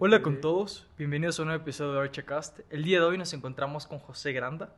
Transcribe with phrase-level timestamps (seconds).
[0.00, 2.60] Hola con todos, bienvenidos a un nuevo episodio de Archacast.
[2.70, 4.72] El día de hoy nos encontramos con José Granda.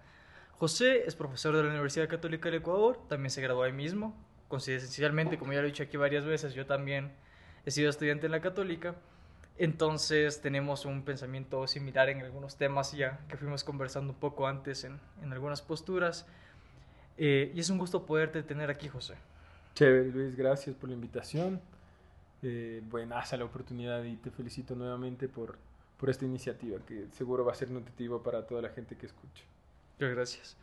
[0.53, 4.17] José es profesor de la Universidad Católica del Ecuador, también se graduó ahí mismo.
[4.48, 7.12] Coincidencialmente, como ya lo he dicho aquí varias veces, yo también
[7.66, 8.95] he sido estudiante en la Católica.
[9.59, 14.84] Entonces tenemos un pensamiento similar en algunos temas ya que fuimos conversando un poco antes
[14.84, 16.27] en, en algunas posturas.
[17.18, 19.16] Eh, y es un gusto poderte tener aquí, José.
[19.75, 21.60] Chévere, Luis, gracias por la invitación.
[22.43, 25.59] Eh, buenaza la oportunidad y te felicito nuevamente por,
[25.99, 29.45] por esta iniciativa que seguro va a ser nutritiva para toda la gente que escuche.
[29.99, 30.57] Muchas gracias.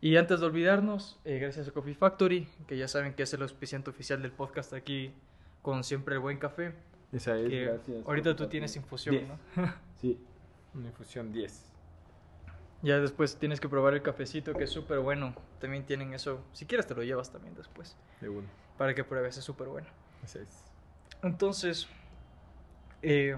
[0.00, 3.42] Y antes de olvidarnos, eh, gracias a Coffee Factory, que ya saben que es el
[3.42, 5.12] auspiciante oficial del podcast aquí
[5.62, 6.74] con siempre el buen café.
[7.10, 8.06] Esa es, que gracias.
[8.06, 9.28] Ahorita tú tienes infusión, Diez.
[9.28, 9.38] ¿no?
[9.96, 10.20] Sí,
[10.74, 11.70] una infusión 10.
[12.82, 15.34] ya después tienes que probar el cafecito, que es súper bueno.
[15.58, 16.44] También tienen eso.
[16.52, 18.46] Si quieres te lo llevas también después, De uno.
[18.76, 19.88] para que pruebes, es súper bueno.
[20.22, 20.73] Esa es.
[21.24, 21.88] Entonces,
[23.02, 23.36] eh,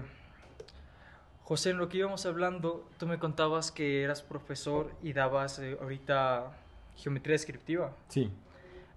[1.43, 5.77] José, en lo que íbamos hablando, tú me contabas que eras profesor y dabas eh,
[5.81, 6.51] ahorita
[6.97, 7.93] geometría descriptiva.
[8.09, 8.31] Sí,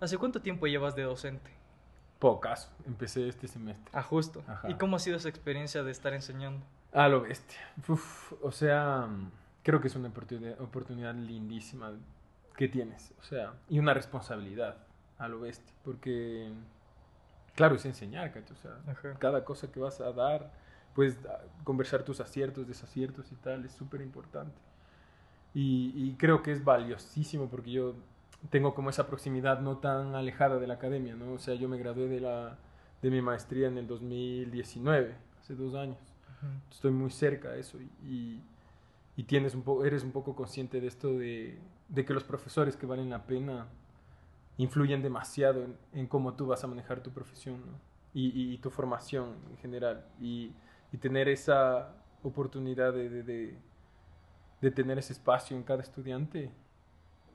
[0.00, 1.50] ¿Hace cuánto tiempo llevas de docente?
[2.18, 2.70] pocas.
[2.86, 3.90] Empecé este semestre.
[3.94, 4.44] Ah, justo.
[4.46, 4.70] Ajá.
[4.70, 6.64] ¿Y cómo ha sido esa experiencia de estar enseñando?
[6.92, 7.58] A lo bestia.
[7.88, 9.08] Uf, o sea,
[9.62, 11.92] creo que es una oportunidad, oportunidad lindísima
[12.56, 13.14] que tienes.
[13.20, 14.76] O sea, y una responsabilidad
[15.18, 15.74] a lo bestia.
[15.82, 16.52] Porque,
[17.54, 18.56] claro, es enseñar, ¿cachai?
[18.56, 19.14] O sea, Ajá.
[19.18, 20.50] cada cosa que vas a dar,
[20.94, 24.54] puedes a- conversar tus aciertos, desaciertos y tal, es súper importante.
[25.54, 27.94] Y, y creo que es valiosísimo porque yo
[28.50, 31.32] tengo como esa proximidad no tan alejada de la academia, ¿no?
[31.32, 32.56] O sea, yo me gradué de, la,
[33.02, 35.98] de mi maestría en el 2019, hace dos años
[36.70, 38.40] estoy muy cerca de eso y, y,
[39.16, 42.86] y tienes un eres un poco consciente de esto de, de que los profesores que
[42.86, 43.66] valen la pena
[44.62, 47.78] influyen demasiado en, en cómo tú vas a manejar tu profesión ¿no?
[48.14, 50.52] y, y- y tu formación en general y,
[50.92, 53.58] y tener esa oportunidad de, de, de-
[54.60, 56.50] de tener ese espacio en cada estudiante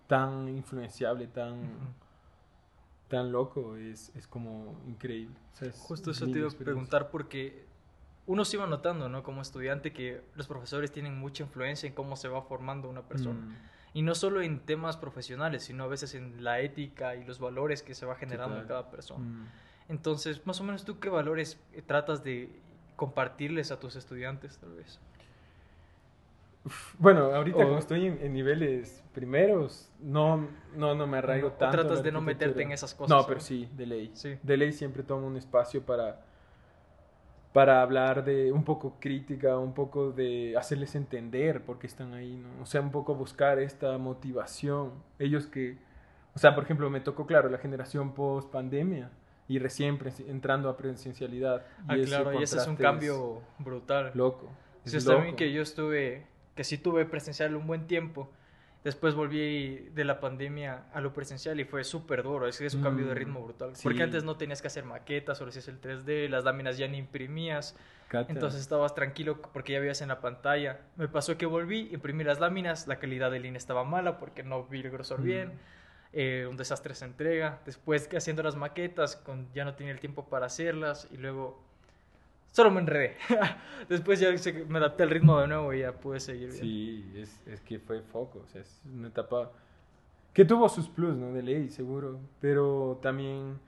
[0.07, 1.55] tan influenciable, tan,
[3.07, 5.35] tan loco, es, es como increíble.
[5.53, 7.66] O sea, es- Justo es eso te iba a preguntar porque
[8.27, 9.23] uno se iba notando, ¿no?
[9.23, 13.39] Como estudiante que los profesores tienen mucha influencia en cómo se va formando una persona.
[13.39, 13.55] Mm.
[13.95, 17.81] Y no solo en temas profesionales, sino a veces en la ética y los valores
[17.81, 19.23] que se va generando en cada persona.
[19.25, 19.47] Mm.
[19.89, 22.50] Entonces, más o menos tú qué valores eh, tratas de
[22.97, 25.00] compartirles a tus estudiantes, tal vez.
[26.97, 31.51] Bueno, ahorita O- como estoy en, en niveles primeros, no, no, no me arraigo O
[31.51, 31.77] tanto.
[31.77, 33.27] tratas de no meterte en esas cosas, No, ¿no?
[33.27, 34.12] pero sí, de ley.
[34.16, 34.38] Sí.
[34.41, 36.19] De ley siempre tomo un espacio para,
[37.55, 42.35] para hablar de un poco crítica, un poco de hacerles entender por qué están ahí,
[42.35, 42.49] ¿no?
[42.61, 44.91] O sea, un poco buscar esta motivación.
[45.19, 45.77] Ellos que,
[46.33, 49.09] o sea, por ejemplo, me tocó, claro, la generación post pandemia
[49.47, 51.65] y recién entrando a presencialidad.
[51.88, 54.11] Ah, ese claro, y ese es un cambio brutal.
[54.15, 54.49] loco.
[54.83, 55.38] Sí, es loco.
[55.38, 58.29] que yo estuve, que sí tuve presencial un buen tiempo.
[58.85, 62.47] Después volví de la pandemia a lo presencial y fue súper duro.
[62.47, 63.75] Es que es un cambio de Mm, ritmo brutal.
[63.75, 63.81] sí.
[63.84, 67.00] Porque antes no tenías que hacer maquetas, solo hacías el 3D, las láminas ya ni
[67.00, 67.75] imprimías.
[68.09, 68.31] Cata.
[68.31, 70.81] Entonces estabas tranquilo porque ya veías en la pantalla.
[70.97, 74.66] Me pasó que volví, imprimí las láminas, la calidad de línea estaba mala porque no
[74.66, 75.24] vi el grosor Mm.
[75.24, 75.51] bien.
[76.18, 77.59] eh, un desastre esa entrega.
[77.66, 81.62] Después haciendo las maquetas, con, ya no tenía el tiempo para hacerlas y luego
[82.55, 83.17] solo me enredé.
[83.89, 84.29] Después ya
[84.69, 86.61] me adapté al ritmo de nuevo y ya pude seguir bien.
[86.61, 89.51] Sí, es, es que fue foco, o sea, es una etapa
[90.33, 91.33] que tuvo sus plus, ¿no?
[91.33, 93.59] De ley, seguro, pero también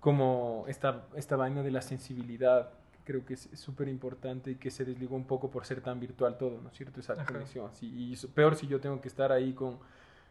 [0.00, 2.70] como esta, esta vaina de la sensibilidad,
[3.04, 6.38] creo que es súper importante y que se desligó un poco por ser tan virtual
[6.38, 7.00] todo, ¿no es cierto?
[7.00, 7.26] Esa Ajá.
[7.26, 9.78] conexión, así, y eso- peor si yo tengo que estar ahí con,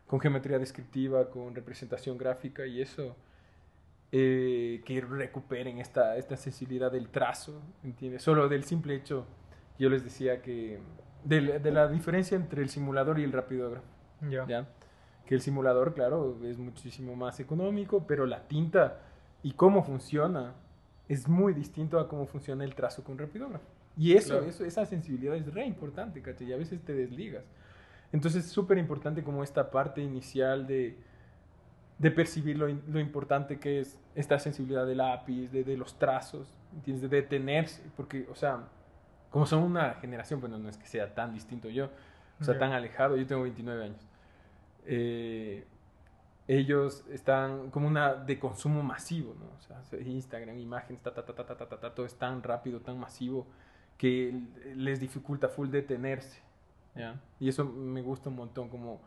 [0.08, 3.16] con geometría descriptiva, con representación gráfica y eso,
[4.12, 8.24] eh, que recuperen esta, esta sensibilidad del trazo, ¿entiendes?
[8.24, 9.26] Solo del simple hecho,
[9.78, 10.80] yo les decía que,
[11.24, 13.86] de, la- de la diferencia entre el simulador y el rapidógrafo,
[14.30, 14.46] Ya.
[14.48, 14.68] ¿ya?
[15.26, 19.00] Que el simulador, claro, es muchísimo más económico, pero la tinta
[19.44, 20.54] y cómo funciona
[21.08, 23.66] es muy distinto a cómo funciona el trazo con rapidógrafo.
[23.96, 24.46] Y eso, Claro.
[24.50, 26.48] eso esa sensibilidad es re importante, ¿cachai?
[26.50, 27.44] Y a veces te desligas.
[28.12, 30.98] Entonces es súper importante como esta parte inicial de,
[32.00, 36.58] de percibir lo, lo, importante que es esta sensibilidad del lápiz, de, de, los trazos,
[36.74, 37.10] ¿entiendes?
[37.10, 38.64] De detenerse, porque, o sea,
[39.30, 41.90] como son una generación, bueno, no es que sea tan distinto yo,
[42.40, 42.60] o sea, yeah.
[42.60, 44.08] tan alejado, yo tengo 29 años.
[44.86, 45.68] Eh,
[46.48, 49.46] ellos están como una de consumo masivo, ¿no?
[49.58, 52.80] O sea, Instagram, imágenes, ta, ta, ta, ta, ta, ta, ta, todo es tan rápido,
[52.80, 53.46] tan masivo,
[53.98, 54.34] que
[54.74, 56.40] les dificulta full detenerse,
[56.96, 57.20] ¿ya?
[57.42, 59.02] Y eso me gusta un montón, como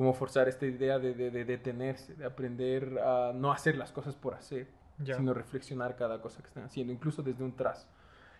[0.00, 4.16] como forzar esta idea de, de, de detenerse, de aprender a no hacer las cosas
[4.16, 4.66] por hacer,
[4.98, 5.14] Ya.
[5.16, 7.86] sino reflexionar cada cosa que están haciendo, incluso desde un trazo.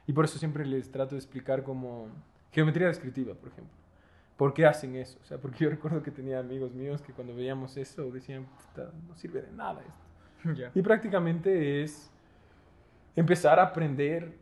[0.06, 2.08] Y por eso siempre les trato de explicar como
[2.50, 3.74] geometría descriptiva, por ejemplo.
[4.38, 5.18] ¿Por qué hacen eso?
[5.20, 8.46] O sea, porque yo recuerdo que tenía amigos míos que cuando veíamos eso decían,
[9.06, 10.70] no sirve de nada esto.
[10.74, 12.10] Y prácticamente es
[13.16, 14.32] empezar a aprender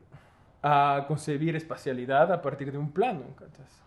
[0.62, 3.22] a concebir espacialidad a partir de un plano.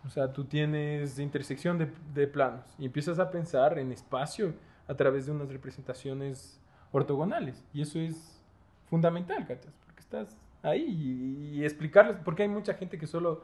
[0.06, 4.53] O sea, tú tienes intersección de, de, planos y empiezas a pensar en espacio
[4.88, 6.59] a través de unas representaciones
[6.91, 7.63] ortogonales.
[7.73, 8.41] Y eso es
[8.89, 9.73] fundamental, ¿cachas?
[9.85, 13.44] Porque estás ahí y, explicarles, porque hay mucha gente que solo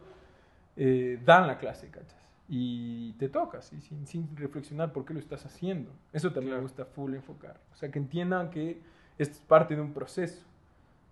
[0.75, 2.15] eh, dan la clase, ¿cachas?
[2.50, 5.91] Y te tocas, y sin, sin, reflexionar por qué lo estás haciendo.
[6.13, 7.59] Eso también me gusta full enfocar.
[7.74, 8.81] O sea, que entiendan que
[9.18, 10.44] esto es parte de un proceso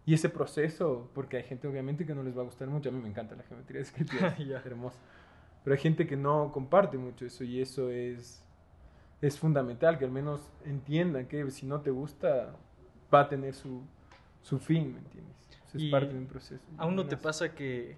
[0.05, 2.91] y ese proceso, porque hay gente obviamente que no les va a gustar mucho, a
[2.91, 4.99] mí me encanta la geometría descriptiva, es hermosa,
[5.63, 8.43] pero hay gente que no comparte mucho eso y eso es,
[9.21, 12.55] es fundamental, que al menos entiendan que si no te gusta,
[13.11, 13.81] va a tener su,
[14.41, 15.35] su fin, ¿me entiendes?
[15.73, 16.65] es parte de un proceso.
[16.77, 17.97] ¿Aún no te pasa que,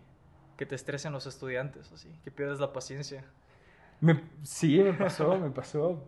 [0.55, 3.23] que te estresen los estudiantes, así, que pierdes la paciencia?
[3.99, 6.03] Me, sí, me pasó, me pasó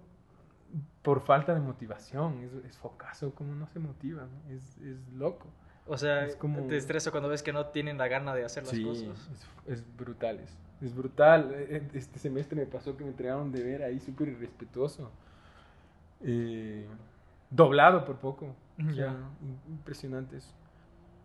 [1.01, 5.47] por falta de motivación, es, es focazo, como no se motiva, Es, es loco.
[5.89, 6.68] O sea, es como...
[6.68, 9.30] te estresa cuando ves que no tienen la gana de hacer las sí, cosas.
[9.65, 11.51] Es, es brutal, es, es, brutal.
[11.51, 15.12] E, e, este semestre me pasó que me entregaron de ver ahí súper irrespetuoso.
[16.21, 16.86] Eh,
[17.50, 18.56] doblado por poco.
[18.77, 19.15] Ya.
[19.68, 20.53] impresionante eso.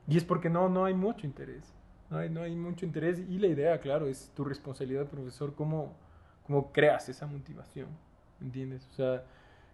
[0.08, 1.74] Y es porque no, no hay mucho interés.
[2.08, 3.18] No hay, no hay mucho interés.
[3.18, 5.94] Y la idea, claro, es tu responsabilidad, profesor, cómo,
[6.46, 7.88] cómo creas esa motivación.
[8.40, 8.88] ¿Entiendes?
[8.92, 9.24] O sea,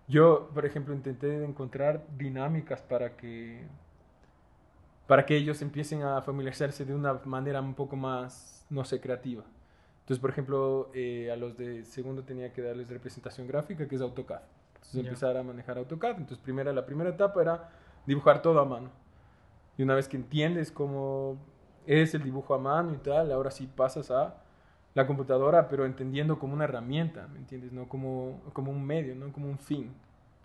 [0.09, 3.65] yo, por ejemplo, intenté encontrar dinámicas para que
[5.11, 9.43] para que ellos empiecen a familiarizarse de una manera un poco más, no sé, creativa.
[10.03, 14.03] Entonces, por ejemplo, eh, a los de segundo tenía que darles representación gráfica, que es
[14.03, 14.41] AutoCAD.
[14.77, 16.11] Entonces, empezar a manejar AutoCAD.
[16.11, 17.71] Entonces, primera, la primera etapa era
[18.07, 18.93] dibujar todo a mano.
[19.77, 21.39] Y una vez que entiendes cómo
[21.89, 24.37] es el dibujo a mano y tal, ahora sí pasas a
[24.95, 27.73] la computadora, pero entendiendo como una herramienta, ¿me entiendes?
[27.73, 29.93] No como, como un medio, no como un fin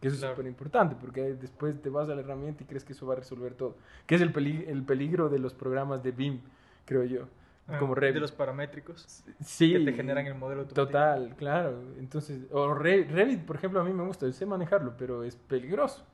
[0.08, 3.06] eso es súper importante, porque después te vas a la herramienta y crees que eso
[3.06, 3.78] va a resolver todo.
[4.06, 4.36] Que es el,
[4.68, 6.42] el peligro de los programas de BIM,
[6.86, 7.28] creo yo.
[7.68, 8.16] Ah, como Revit.
[8.16, 9.24] De los paramétricos.
[9.44, 9.74] Sí.
[9.74, 11.82] Que te generan el modelo Total, claro.
[11.98, 16.06] Entonces, o Revit, por ejemplo, a mí me gusta, sé manejarlo, pero es peligroso.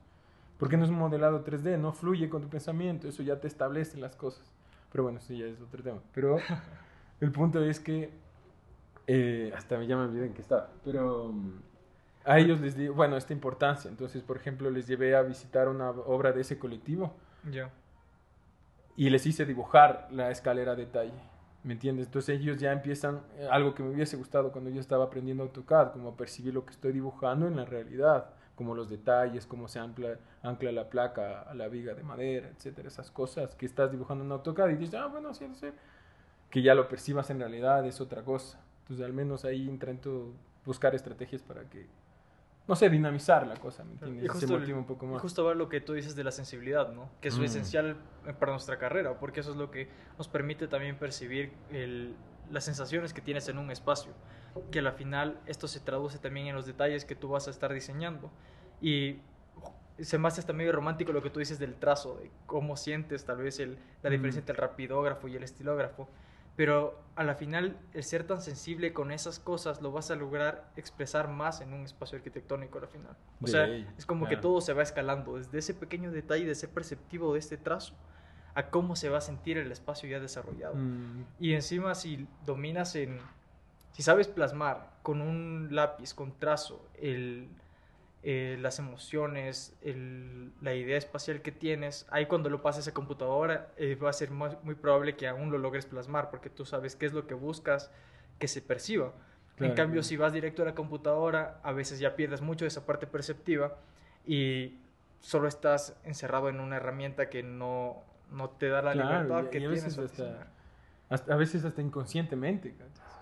[0.58, 3.98] Porque no es un modelado 3D, no fluye con tu pensamiento, eso ya te establece
[3.98, 4.54] las cosas.
[4.92, 6.00] Pero bueno, eso ya es otro tema.
[6.14, 6.38] Pero
[7.20, 8.12] el punto es que,
[9.08, 11.34] eh, hasta ya me olvidé en qué estaba, pero
[12.24, 13.90] a ellos les di, bueno, esta importancia.
[13.90, 17.14] Entonces, por ejemplo, les llevé a visitar una obra de ese colectivo.
[17.50, 17.70] Ya.
[18.96, 21.32] Y les hice dibujar la escalera de detalle.
[21.64, 22.08] ¿Me entiendes?
[22.08, 25.92] Entonces ellos ya empiezan, eh, algo que me hubiese gustado cuando yo estaba aprendiendo AutoCAD,
[25.92, 30.18] como percibir lo que estoy dibujando en la realidad, como los detalles, cómo se ancla,
[30.42, 34.32] ancla la placa a la viga de madera, etcétera, esas cosas que estás dibujando en
[34.32, 35.68] AutoCAD y dices, ah, bueno, sí, sí,
[36.50, 38.60] que ya lo percibas en realidad es otra cosa.
[38.82, 40.34] Entonces al menos ahí intento
[40.66, 41.88] buscar estrategias para que
[42.68, 44.24] no sé, dinamizar la cosa, ¿me entiendes?
[44.24, 45.22] Y justo, un poco más.
[45.22, 47.10] justo ver lo que tú dices de la sensibilidad, ¿no?
[47.20, 47.44] Que es mm.
[47.44, 47.98] esencial
[48.28, 52.16] eh, para nuestra carrera, porque eso es lo que nos permite también percibir el,
[52.52, 54.14] las sensaciones que tienes en un espacio,
[54.70, 57.74] que al final esto se traduce también en los detalles que tú vas a estar
[57.74, 58.32] diseñando.
[58.80, 59.20] Y
[60.00, 63.26] se me hace hasta medio romántico lo que tú dices del trazo, de cómo sientes
[63.26, 64.14] tal vez el, la mm.
[64.14, 66.08] diferencia entre el rapidógrafo y el estilógrafo
[66.56, 70.72] pero a la final el ser tan sensible con esas cosas lo vas a lograr
[70.76, 73.18] expresar más en un espacio arquitectónico a la final.
[73.42, 76.70] O sea, es como que todo se va escalando, desde ese pequeño detalle de ser
[76.70, 77.96] perceptivo de este trazo
[78.54, 80.76] a cómo se va a sentir el espacio ya desarrollado.
[80.76, 81.26] Mm.
[81.40, 83.20] Y encima si dominas en,
[83.92, 87.50] si sabes plasmar con un lápiz, con trazo, el,
[88.24, 89.76] eh, las emociones,
[90.62, 94.30] la idea espacial que tienes, ahí cuando lo pases a computadora eh, va a ser
[94.30, 97.90] muy, probable que aún lo logres plasmar porque tú sabes qué es lo que buscas
[98.38, 99.14] que se perciba.
[99.58, 102.86] en cambio, si vas directo a la computadora, a veces ya pierdes mucho de esa
[102.86, 103.78] parte perceptiva
[104.24, 104.78] y
[105.20, 109.72] solo estás encerrado en una herramienta que no, no te da la libertad que a
[109.72, 109.98] tienes.
[109.98, 112.76] Hasta, a veces hasta inconscientemente.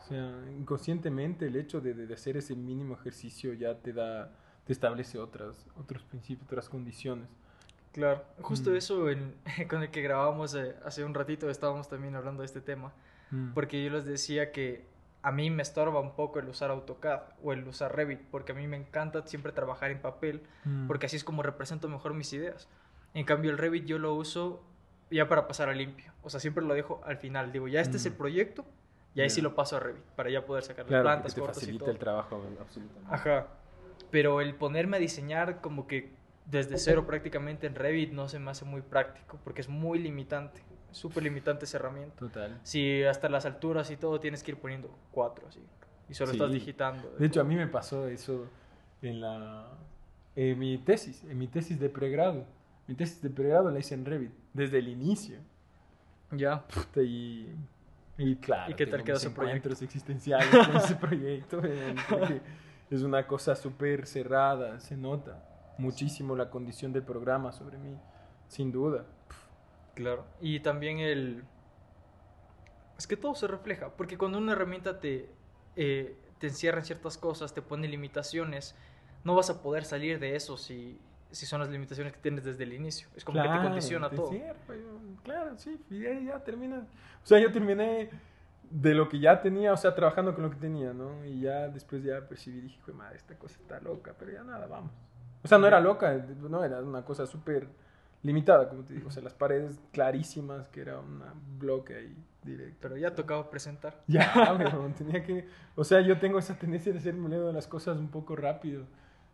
[0.03, 4.29] O sea, inconscientemente el hecho de, de hacer ese mínimo ejercicio ya te da
[4.73, 7.27] establece otras, otros principios, otras condiciones.
[7.91, 8.75] Claro, justo mm.
[8.75, 9.35] eso en,
[9.69, 12.93] con el que grabamos eh, hace un ratito estábamos también hablando de este tema,
[13.31, 13.53] mm.
[13.53, 14.85] porque yo les decía que
[15.21, 18.55] a mí me estorba un poco el usar AutoCAD o el usar Revit, porque a
[18.55, 20.87] mí me encanta siempre trabajar en papel, mm.
[20.87, 22.69] porque así es como represento mejor mis ideas.
[23.13, 24.63] En cambio, el Revit yo lo uso
[25.11, 27.97] ya para pasar a limpio, o sea, siempre lo dejo al final, digo, ya este
[27.97, 28.63] es el proyecto,
[29.15, 31.89] y ahí sí lo paso a Revit, para ya poder sacar las plantas, te facilita
[31.89, 33.13] el trabajo, absolutamente.
[33.13, 33.47] Ajá
[34.11, 36.11] pero el ponerme a diseñar como que
[36.45, 40.61] desde cero prácticamente en Revit no se me hace muy práctico porque es muy limitante.
[40.91, 42.15] súper limitante esa herramienta.
[42.17, 42.59] Total.
[42.63, 45.59] Si hasta las alturas y todo tienes que ir poniendo cuatro así.
[46.09, 46.37] Y solo Sí.
[46.37, 47.11] estás digitando.
[47.19, 48.47] De hecho, a mí me pasó eso
[49.03, 49.67] en la
[50.35, 52.43] en mi tesis, en mi tesis de pregrado.
[52.87, 55.37] Mi tesis de pregrado la hice en Revit, desde el inicio.
[56.31, 56.63] Ya.
[56.67, 57.53] Puta, Y,
[58.17, 59.69] y claro, ¿Y qué tal quedó ese proyecto?
[59.69, 61.61] existenciales con ese proyecto.
[62.89, 65.43] es una cosa súper cerrada, se nota
[65.77, 67.95] muchísimo la condición del programa sobre mí,
[68.47, 69.05] sin duda.
[69.95, 70.25] Claro.
[70.41, 71.43] Y también el...
[72.97, 75.29] Es que todo se refleja, porque cuando una herramienta te,
[75.77, 78.75] eh, te encierra en ciertas cosas, te pone limitaciones,
[79.23, 80.99] no vas a poder salir de eso si,
[81.31, 83.07] si son las limitaciones que tienes desde el inicio.
[83.15, 84.33] Es como que te Claro, condiciona te todo.
[84.33, 84.41] yo-
[85.23, 86.85] claro, sí, y ahí ya termina.
[87.23, 88.09] O sea, yo terminé
[88.69, 91.25] de lo que ya tenía, o sea, trabajando con lo que tenía, ¿no?
[91.25, 94.67] Y ya después ya percibí, dije, "Jue madre, esta cosa está loca, pero ya nada,
[94.67, 94.91] vamos.
[95.43, 96.13] O sea, no era loca,
[96.49, 97.67] no, era una cosa súper
[98.23, 99.07] limitada, como te digo.
[99.07, 101.21] O sea, las paredes clarísimas, que era un
[101.57, 102.77] bloque ahí directo.
[102.81, 104.01] Pero ya tocaba presentar.
[104.07, 105.47] Ya, weón, tenía que...
[105.75, 108.83] O sea, yo tengo esa tendencia de ser mulero de las cosas un poco rápido.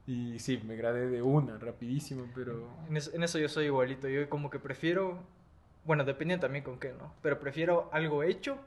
[0.06, 2.70] Y sí, me gradué de una, rapidísimo, pero...
[2.88, 4.08] En eso, en eso yo soy igualito.
[4.08, 5.18] Yo como que prefiero,
[5.84, 7.12] bueno, depende también con qué, ¿no?
[7.24, 8.60] Pero prefiero algo hecho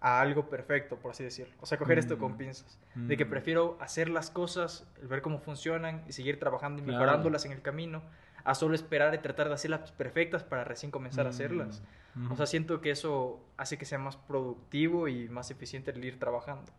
[0.00, 1.52] a algo perfecto, por así decirlo.
[1.60, 2.36] O sea, coger esto con Mm.
[2.38, 2.78] pinzas.
[2.94, 3.30] De que Mm.
[3.30, 6.98] prefiero hacer las cosas, ver cómo funcionan y seguir trabajando y Claro.
[7.00, 8.02] mejorándolas en el camino,
[8.42, 11.82] a solo esperar y tratar de hacerlas perfectas para recién comenzar a hacerlas.
[12.14, 12.32] Mm.
[12.32, 16.18] O sea, siento que eso hace que sea más productivo y más eficiente el ir
[16.18, 16.72] trabajando.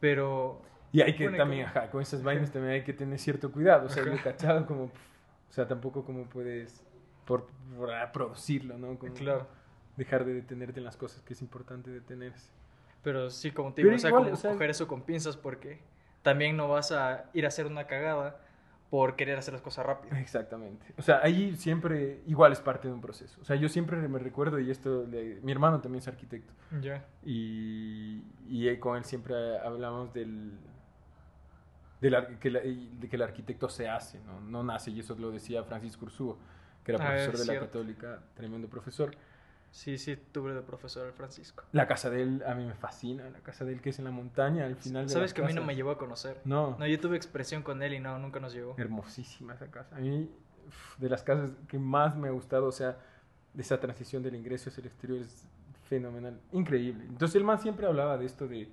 [0.00, 0.60] Pero
[0.92, 3.86] Y hay que también, ajá, con esas vainas también hay que tener cierto cuidado.
[3.86, 4.90] O sea, he cachado como, o
[5.50, 6.82] sea, tampoco como puedes
[7.24, 8.98] por, por, ah, producirlo, ¿no?
[8.98, 9.46] Como claro.
[9.96, 12.50] Dejar de detenerte en las cosas que es importante detenerse.
[13.02, 15.02] Pero sí, como te Pero digo, o sea, igual, como o sea- coger eso con
[15.02, 15.78] pinzas porque
[16.22, 18.40] también no vas a ir a hacer una cagada
[18.90, 20.14] por querer hacer las cosas rápido.
[20.16, 20.86] Exactamente.
[20.96, 23.40] O sea, ahí siempre, igual es parte de un proceso.
[23.40, 27.04] O sea, yo siempre me recuerdo, y esto, le- mi hermano también es arquitecto, Ya.
[27.24, 30.52] y, y con él siempre hablamos del,
[32.00, 34.40] que la- de que el arquitecto se hace, ¿no?
[34.40, 36.38] no nace, y eso lo decía Francisco Ursuo,
[36.84, 37.60] que era Ah, profesor es de la.
[37.60, 39.10] Católica, tremendo profesor.
[39.76, 41.62] Sí, sí, tuve de profesor el Francisco.
[41.72, 44.06] La casa de él a mí me fascina, la casa de él que es en
[44.06, 46.40] la montaña, al final Sabes que a mí no me llevó a conocer.
[46.46, 48.74] No, No, yo tuve expresión con él y no, nunca nos llevó.
[48.78, 49.94] hermosísima esa casa.
[49.94, 50.30] A mí,
[50.96, 52.96] de las casas que más me ha gustado, o sea,
[53.52, 55.46] de esa transición del ingreso hacia el exterior es
[55.90, 57.04] fenomenal, increíble.
[57.04, 58.70] Entonces el man siempre hablaba de esto de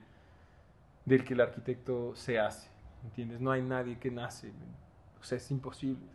[1.03, 2.69] del que el arquitecto se hace,
[3.03, 3.41] ¿entiendes?
[3.41, 4.53] No hay nadie que nace,
[5.19, 6.07] o sea, es imposible.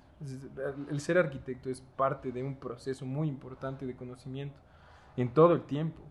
[0.90, 4.58] El ser arquitecto es parte de un proceso muy importante de conocimiento
[5.22, 6.02] en todo el tiempo.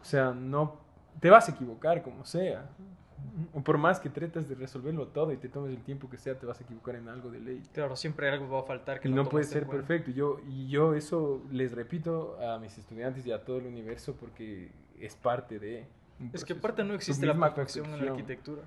[0.00, 0.80] O sea, no
[1.20, 2.68] te vas a equivocar como sea.
[3.52, 6.38] O por más que trates de resolverlo todo y te tomes el tiempo que sea,
[6.38, 7.62] te vas a equivocar en algo de ley.
[7.72, 9.86] Claro, siempre algo va a faltar que Y no puede ser cuenta.
[9.86, 10.12] perfecto.
[10.12, 14.70] Yo, y yo eso les repito a mis estudiantes y a todo el universo porque
[15.00, 15.86] es parte de...
[16.32, 18.62] Es que aparte no existe la perfección en la arquitectura.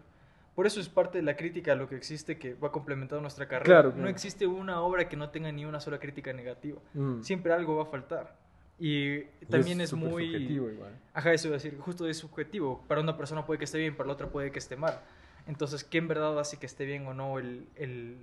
[0.56, 3.48] Por eso es parte de la crítica a lo que existe que va complementando nuestra
[3.48, 3.82] carrera.
[3.82, 6.80] Claro, No existe una obra que no tenga ni una sola crítica negativa.
[6.94, 7.22] Mm.
[7.22, 8.36] Siempre algo va a faltar.
[8.84, 10.26] Y también es, súper muy...
[10.26, 10.92] subjetivo igual.
[11.14, 12.84] Ajá, eso iba a decir, justo es subjetivo.
[12.88, 15.00] Para una persona puede que esté bien, para la otra puede que esté mal.
[15.46, 18.18] Entonces, ¿qué en verdad hace que esté bien o no el, el,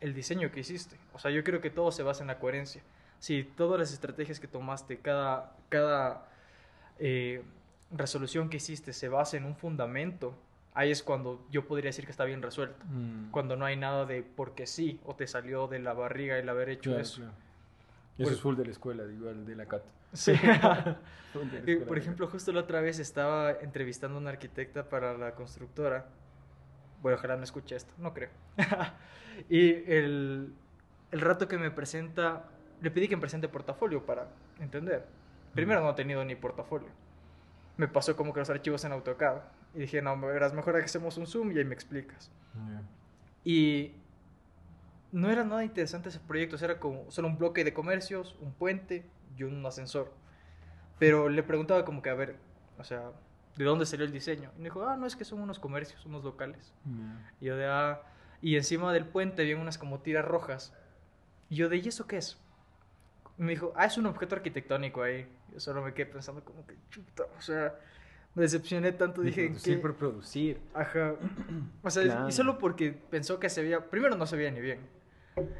[0.00, 0.96] el diseño que hiciste?
[1.12, 2.82] O sea, yo creo que todo se basa en la coherencia.
[3.20, 6.28] Si todas las estrategias que tomaste, cada, cada
[6.98, 7.44] eh,
[7.92, 10.34] resolución que hiciste se basa en un fundamento,
[10.74, 12.84] ahí es cuando yo podría decir que está bien resuelto.
[12.86, 13.30] Mm.
[13.30, 16.70] Cuando no hay nada de porque sí o te salió de la barriga el haber
[16.70, 17.16] hecho Claro, eso.
[17.18, 17.32] claro.
[18.18, 19.82] Eso es full de la escuela, igual de la CAT.
[20.12, 20.32] Sí.
[21.34, 26.06] Escuela Por ejemplo, justo la otra vez estaba entrevistando a una arquitecta para la constructora.
[27.02, 28.30] Bueno, ojalá no escuche esto, no creo.
[29.48, 30.52] y el,
[31.12, 32.44] el rato que me presenta,
[32.80, 35.06] le pedí que me presente portafolio para entender.
[35.54, 36.88] Primero no he tenido ni portafolio.
[37.76, 39.38] Me pasó como que los archivos en AutoCAD.
[39.74, 42.30] Y dije, no, verás, mejor que hacemos un Zoom y ahí me explicas.
[42.54, 42.82] Ya.
[43.44, 43.94] Y
[45.12, 48.36] no era nada interesante ese proyecto, o sea, era como solo un bloque de comercios,
[48.40, 49.04] un puente
[49.36, 50.12] y un ascensor.
[50.98, 52.36] Pero le preguntaba como que, a ver,
[52.78, 53.10] o sea,
[53.56, 54.50] ¿de dónde salió el diseño?
[54.56, 56.74] Y me dijo, ah, no, es que son unos comercios, unos locales.
[57.40, 58.02] Y yo de, ah,
[58.42, 60.74] y encima del puente había unas como tiras rojas.
[61.48, 62.38] Y yo de, ¿y eso qué es?
[63.38, 65.26] Me dijo, ah, es un objeto arquitectónico ahí.
[65.52, 67.74] Yo solo me quedé pensando como que, chuta, o sea,
[68.34, 69.80] me decepcioné tanto, dije, producir ¿qué?
[69.80, 70.60] por producir.
[70.74, 71.14] Ajá.
[71.82, 72.28] O sea, Claro.
[72.28, 73.88] y solo porque pensó que se veía.
[73.88, 74.80] Primero no se veía ni bien.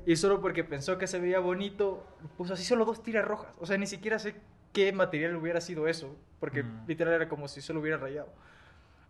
[0.07, 3.53] Y solo porque pensó que se veía bonito, puso así solo dos tiras rojas.
[3.61, 4.35] O sea, ni siquiera sé
[4.73, 6.17] qué material hubiera sido eso.
[6.39, 6.85] Porque Mm.
[6.87, 8.29] literal era como si solo hubiera rayado.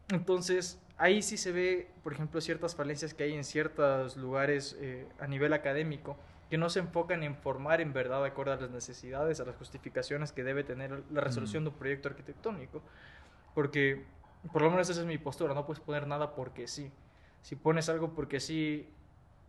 [0.08, 5.06] Entonces, ahí sí se ve, por ejemplo, ciertas falencias que hay en ciertos lugares eh,
[5.20, 6.16] a nivel académico
[6.50, 10.32] que no se enfocan en formar en verdad acorde a las necesidades, a las justificaciones
[10.32, 12.82] que debe tener la resolución de un proyecto arquitectónico.
[13.54, 14.04] Porque,
[14.52, 16.90] por lo menos esa es mi postura, no puedes poner nada porque sí.
[17.42, 18.88] Si pones algo porque sí,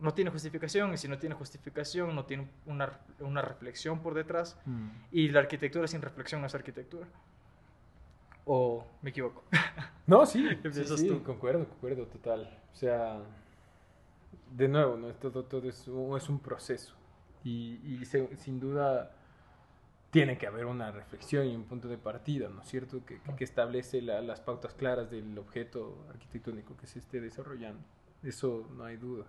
[0.02, 4.58] no tiene justificación, y si no tiene justificación, no tiene una, una reflexión por detrás,
[4.66, 4.90] Mm.
[5.12, 7.08] y la arquitectura sin reflexión no es arquitectura.
[8.46, 9.44] ¿O me equivoco?
[10.08, 11.24] No, sí, sí, sí, tú.
[11.24, 12.60] concuerdo, concuerdo, total.
[12.74, 13.22] O sea,
[14.52, 15.08] de nuevo, ¿no?
[15.14, 16.94] todo, todo es, un, es un proceso.
[17.46, 19.12] Y, y se- sin duda
[20.10, 23.06] tiene que haber una reflexión y un punto de partida, ¿no es cierto?
[23.06, 27.80] Que, que- que establece la- las pautas claras del objeto arquitectónico que se esté desarrollando.
[28.22, 29.26] Eso no hay duda.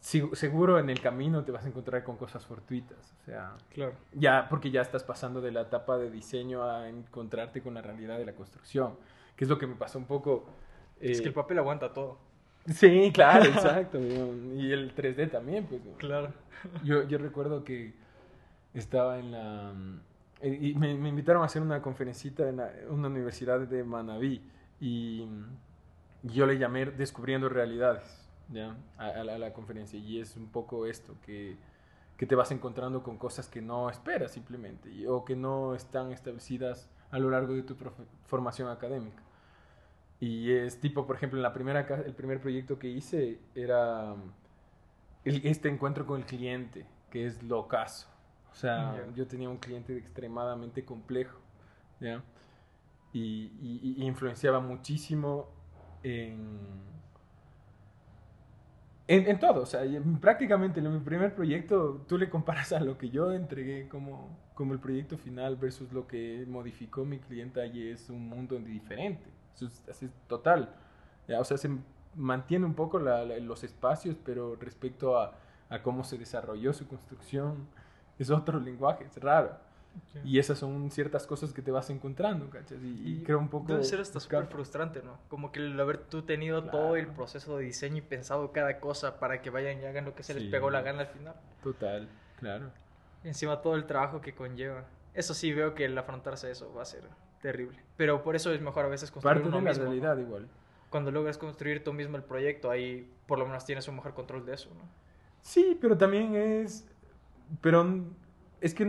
[0.00, 3.92] Seguro en el camino te vas a encontrar con cosas fortuitas, o sea, Claro.
[4.12, 8.16] ya porque ya estás pasando de la etapa de diseño a encontrarte con la realidad
[8.16, 8.94] de la construcción,
[9.34, 10.46] que es lo que me pasó un poco.
[11.00, 12.18] Es eh, que el papel aguanta todo.
[12.66, 13.98] Sí, claro, exacto.
[13.98, 15.80] y el 3D también, pues.
[15.98, 16.32] Claro.
[16.84, 17.92] Yo, yo recuerdo que
[18.74, 19.72] estaba en la...
[20.42, 24.42] eh, Y me, me invitaron a hacer una conferencita en la- una universidad de Manabí
[24.80, 25.26] y
[26.22, 28.76] yo le llamé Descubriendo Realidades ¿ya?
[28.96, 31.56] A, a la, a la conferencia y es un poco esto, que,
[32.16, 36.12] que te vas encontrando con cosas que no esperas simplemente y- o que no están
[36.12, 37.76] establecidas a lo largo de tu
[38.26, 39.22] formación académica.
[40.20, 44.14] Y es tipo, por ejemplo, en la primera, el primer proyecto que hice era
[45.24, 48.08] el- este encuentro con el cliente, que es lo caso.
[48.50, 49.12] O sea, Ya.
[49.14, 51.38] yo tenía un cliente extremadamente complejo,
[52.00, 52.22] ¿ya?
[53.12, 55.48] Y, y- y influenciaba muchísimo
[56.02, 56.38] en,
[59.08, 59.62] en, en todo.
[59.62, 59.82] O sea,
[60.20, 64.72] prácticamente en mi primer proyecto, tú le comparas a lo que yo entregué como, como
[64.74, 69.26] el proyecto final versus lo que modificó mi clienta y es un mundo diferente.
[69.54, 70.74] Eso es, así es total.
[71.28, 71.40] ¿ya?
[71.40, 71.70] O sea, se
[72.14, 75.34] mantiene un poco la- la- los espacios, pero respecto a,
[75.68, 77.66] a cómo se desarrolló su construcción,
[78.18, 79.56] es otro lenguaje, es raro.
[80.24, 82.78] Y esas son ciertas cosas que te vas encontrando, ¿cachas?
[82.82, 83.68] Y, y creo un poco...
[83.72, 85.18] Debe ser hasta súper frustrante, ¿no?
[85.28, 89.18] Como que el haber tú tenido todo el proceso de diseño y pensado cada cosa
[89.20, 90.48] para que vayan y hagan lo que se les Sí.
[90.50, 91.34] pegó la gana al final.
[91.62, 92.70] Total, claro.
[93.24, 94.84] Y encima todo el trabajo que conlleva.
[95.14, 97.04] Eso sí, veo que el afrontarse a eso va a ser
[97.40, 97.78] terrible.
[97.96, 99.84] Pero por eso es mejor a veces construir Parte uno de la mismo.
[99.84, 99.90] ¿no?
[99.90, 100.48] realidad igual.
[100.90, 104.44] Cuando logras construir tú mismo el proyecto, ahí por lo menos tienes un mejor control
[104.46, 104.82] de eso, ¿no?
[105.42, 106.86] Sí, pero también es...
[107.60, 108.04] Pero
[108.60, 108.84] es que,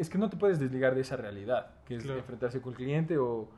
[0.00, 2.18] es que no te puedes desligar de esa realidad, que es Claro.
[2.18, 3.48] enfrentarse con el cliente o...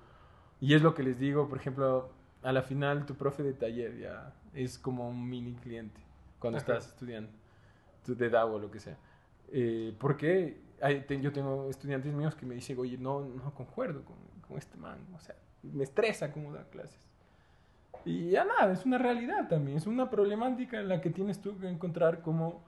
[0.61, 2.11] Y es lo que les digo, por ejemplo,
[2.43, 6.01] a la final tu profe de taller ya es como un mini cliente
[6.39, 6.73] cuando Ajá.
[6.75, 7.31] estás estudiando,
[8.07, 8.97] de DAO o lo que sea.
[9.53, 14.05] Eh, porque hay- te- yo tengo estudiantes míos que me dicen, oye, no, no concuerdo
[14.05, 14.17] con,
[14.49, 17.01] con este man, o sea, me estresa cómo da clases.
[18.05, 21.57] Y ya nada, es una realidad también, es una problemática en la que tienes tú
[21.59, 22.65] que encontrar cómo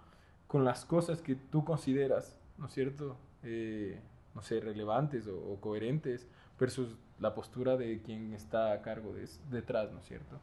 [0.47, 3.17] con las cosas que tú consideras, ¿no es cierto?
[3.45, 4.01] Eh,
[4.35, 6.27] no sé, relevantes o, o coherentes
[6.59, 10.41] versus la postura de quien está a cargo de, detrás, ¿no es cierto?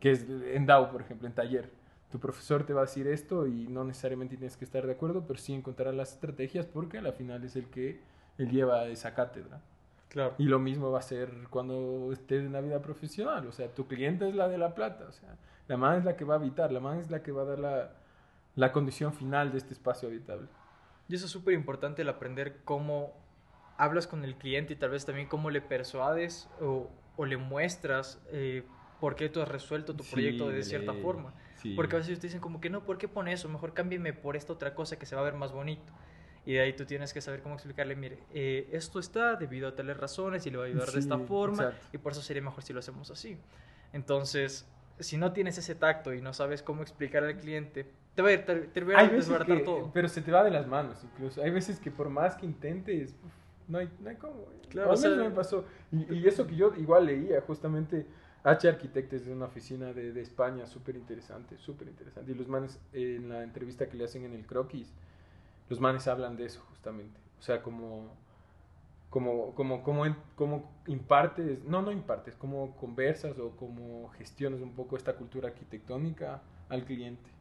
[0.00, 1.70] Que es en DAO, por ejemplo, en taller.
[2.10, 5.24] Tu profesor te va a decir esto y no necesariamente tienes que estar de acuerdo,
[5.26, 8.00] pero sí encontrar las estrategias porque al final es el que
[8.38, 9.60] él lleva esa cátedra.
[10.08, 10.34] Claro.
[10.38, 13.46] Y lo mismo va a ser cuando estés en la vida profesional.
[13.46, 15.04] O sea, tu cliente es la de la plata.
[15.06, 17.30] O sea, la man es la que va a habitar, la man es la que
[17.30, 17.90] va a dar la,
[18.56, 20.48] la condición final de este espacio habitable.
[21.08, 23.14] Y eso es súper importante el aprender cómo
[23.76, 28.20] hablas con el cliente y tal vez también cómo le persuades o, o le muestras
[28.30, 28.62] eh,
[29.00, 31.02] por qué tú has resuelto tu proyecto de cierta ley.
[31.02, 31.32] forma.
[31.56, 31.74] Sí.
[31.74, 33.48] Porque a veces te dicen como que no, ¿por qué pone eso?
[33.48, 35.92] Mejor cámbiame por esta otra cosa que se va a ver más bonito.
[36.44, 39.74] Y de ahí tú tienes que saber cómo explicarle, mire, eh, esto está debido a
[39.74, 41.86] tales razones y le va a ayudar de Sí, esta forma exacto.
[41.92, 43.38] y por eso sería mejor si lo hacemos así.
[43.92, 44.66] Entonces,
[44.98, 48.44] si no tienes ese tacto y no sabes cómo explicar al cliente, te va a,
[48.44, 49.90] te, te va a Hay veces desbaratar que, todo.
[49.92, 51.40] pero se te va de las manos incluso.
[51.40, 53.32] Hay veces que por más que intentes, uf,
[53.68, 54.44] no hay, no hay cómo.
[54.68, 55.64] Claro, O sea- me pasó.
[55.92, 58.06] Y, y eso que yo igual leía, justamente,
[58.42, 62.32] H Arquitectes de una oficina de, de España, súper interesante, súper interesante.
[62.32, 64.92] Y los manes, eh, en la entrevista que le hacen en el Croquis,
[65.68, 67.20] los manes hablan de eso justamente.
[67.38, 68.16] O sea, como,
[69.10, 74.96] como, como, como, como impartes, no, no impartes, como conversas o como gestionas un poco
[74.96, 77.37] esta cultura arquitectónica al cliente.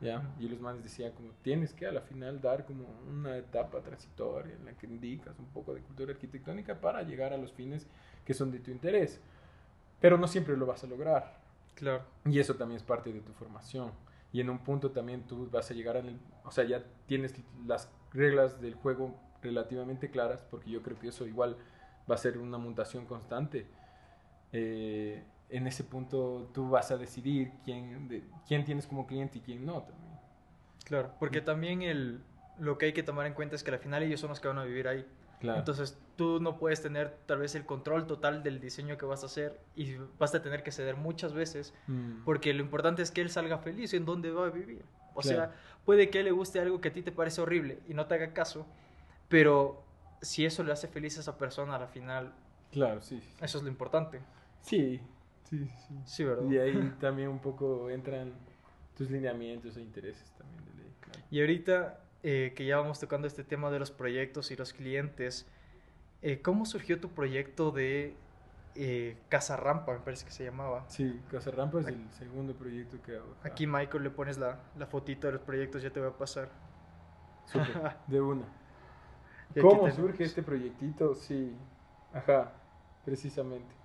[0.00, 0.34] ¿Ya?
[0.38, 4.54] Y los manes decían como tienes que a la final dar como una etapa transitoria
[4.54, 7.86] en la que indicas un poco de cultura arquitectónica para llegar a los fines
[8.24, 9.20] que son de tu interés.
[10.00, 11.40] Pero no siempre lo vas a lograr.
[11.74, 12.04] Claro.
[12.24, 13.92] Y eso también es parte de tu formación.
[14.32, 16.18] Y en un punto también tú vas a llegar al...
[16.44, 17.34] O sea, ya tienes
[17.66, 21.56] las reglas del juego relativamente claras, porque yo creo que eso igual
[22.10, 23.66] va a ser una mutación constante.
[24.52, 29.40] Eh, en ese punto tú vas a decidir quién, de- quién tienes como cliente y
[29.40, 30.10] quién no también.
[30.84, 32.20] Claro, porque también el,
[32.58, 34.48] lo que hay que tomar en cuenta es que al final ellos son los que
[34.48, 35.06] van a vivir ahí.
[35.40, 35.58] Claro.
[35.58, 39.26] Entonces tú no puedes tener tal vez el control total del diseño que vas a
[39.26, 43.22] hacer y vas a tener que ceder muchas veces Mm, porque lo importante es que
[43.22, 44.84] él salga feliz en donde va a vivir.
[45.14, 45.38] O Claro.
[45.50, 45.54] sea,
[45.86, 48.06] puede que a él le guste algo que a ti te parece horrible y no
[48.06, 48.66] te haga caso,
[49.28, 49.82] pero
[50.20, 52.32] si eso le hace feliz a esa persona al final,
[52.70, 53.20] claro, sí.
[53.20, 53.32] sí.
[53.40, 54.20] eso es lo importante.
[54.60, 55.00] Sí,
[55.50, 55.94] sí, sí.
[56.06, 56.48] Sí, ¿verdad?
[56.48, 58.32] Y ahí también un poco entran
[58.96, 60.94] tus lineamientos e intereses también de ley.
[61.00, 61.20] Claro.
[61.30, 65.46] Y ahorita eh, que ya vamos tocando este tema de los proyectos y los clientes,
[66.22, 68.14] eh, ¿cómo surgió tu proyecto de
[68.74, 70.84] eh, Casa Rampa, me parece que se llamaba?
[70.88, 73.36] Sí, Casa Rampa es el segundo proyecto que hago.
[73.40, 73.48] ajá.
[73.48, 76.50] Aquí, Michael, le pones la, la fotito de los proyectos, ya te voy a pasar.
[77.46, 78.44] Súper, de una.
[79.50, 81.14] Aquí ¿Cómo surge este proyectito?
[81.14, 81.56] Sí,
[82.12, 82.52] ajá,
[83.04, 83.79] precisamente.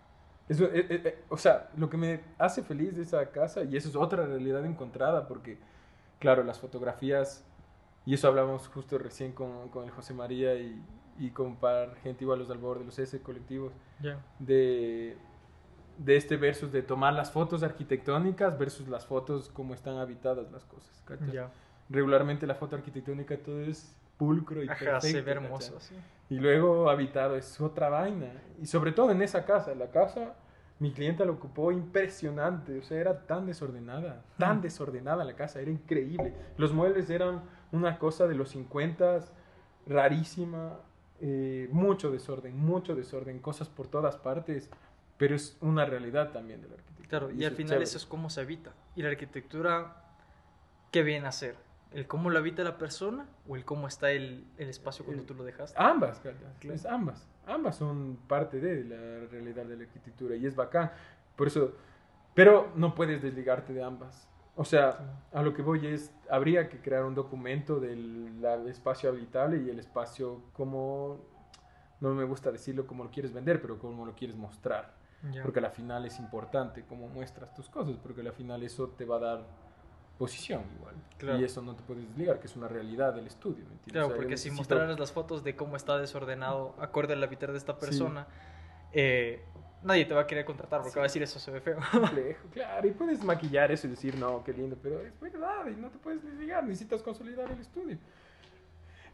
[0.48, 3.76] Eso, eh, eh, eh, o sea, lo que me hace feliz de esa casa, y
[3.78, 5.58] eso es otra realidad encontrada, porque,
[6.20, 7.44] claro, las fotografías,
[8.06, 10.80] y eso hablamos justo recién con, con el José María y,
[11.18, 14.20] y con par gente igual los Albor de los S colectivos, Ya.
[14.38, 15.18] de,
[15.98, 20.66] de este versus de tomar las fotos arquitectónicas versus las fotos como están habitadas las
[20.66, 21.04] cosas.
[21.32, 21.50] Ya.
[21.90, 25.80] Regularmente la foto arquitectónica todo es pulcro y Ajá, se ve perfecto, hermoso.
[25.80, 25.96] sí.
[26.30, 28.32] Y luego habitado es otra vaina.
[28.62, 29.76] Y sobre todo en esa casa.
[29.76, 30.34] La casa,
[30.80, 32.80] mi clienta la ocupó impresionante.
[32.80, 34.24] O sea, era tan desordenada.
[34.38, 34.62] Tan Mm.
[34.62, 35.60] desordenada la casa.
[35.62, 36.34] Era increíble.
[36.58, 39.20] Los muebles eran una cosa de los 50
[39.88, 40.80] rarísima.
[41.22, 43.40] eh, mucho desorden, mucho desorden.
[43.40, 44.70] Cosas por todas partes.
[45.18, 47.08] Pero es una realidad también de la arquitectura.
[47.08, 47.84] Claro, y, eso al es final chévere.
[47.86, 48.72] eso es cómo se habita.
[48.98, 49.96] Y la arquitectura,
[50.92, 51.56] ¿qué viene a ser?
[51.92, 55.28] ¿El cómo lo habita la persona o el cómo está el, el espacio cuando El-
[55.28, 55.78] tú lo dejaste?
[55.82, 56.38] Ambas, Claro.
[56.76, 57.28] es ambas.
[57.48, 60.92] Ambas son parte de la realidad de la arquitectura y es bacán.
[61.36, 61.74] Por eso,
[62.34, 64.28] pero no puedes desligarte de ambas.
[64.58, 69.10] O sea, a lo que voy es, habría que crear un documento del la- espacio
[69.10, 71.20] habitable y el espacio como,
[72.02, 74.94] no me gusta decirlo como lo quieres vender, pero como lo quieres mostrar.
[75.32, 75.44] Ya.
[75.44, 78.90] Porque a la final es importante cómo muestras tus cosas, porque a la final eso
[78.90, 79.46] te va a dar
[80.18, 80.96] posición igual.
[81.18, 81.40] Claro.
[81.40, 83.64] Y eso no te puedes desligar, que es una realidad del estudio.
[83.66, 83.92] ¿me entiendes?
[83.94, 87.24] Claro, O sea, porque si necesito- mostraras las fotos de cómo está desordenado acorde al
[87.24, 87.80] habitar de esta Sí.
[87.80, 88.28] persona,
[88.92, 89.42] eh,
[89.84, 91.00] nadie te va a querer contratar porque Sí.
[91.00, 91.78] va a decir eso se ve feo.
[92.54, 95.90] claro, y puedes maquillar eso y decir, no, qué lindo, pero es verdad, y no
[95.90, 97.98] te puedes desligar, necesitas consolidar el estudio.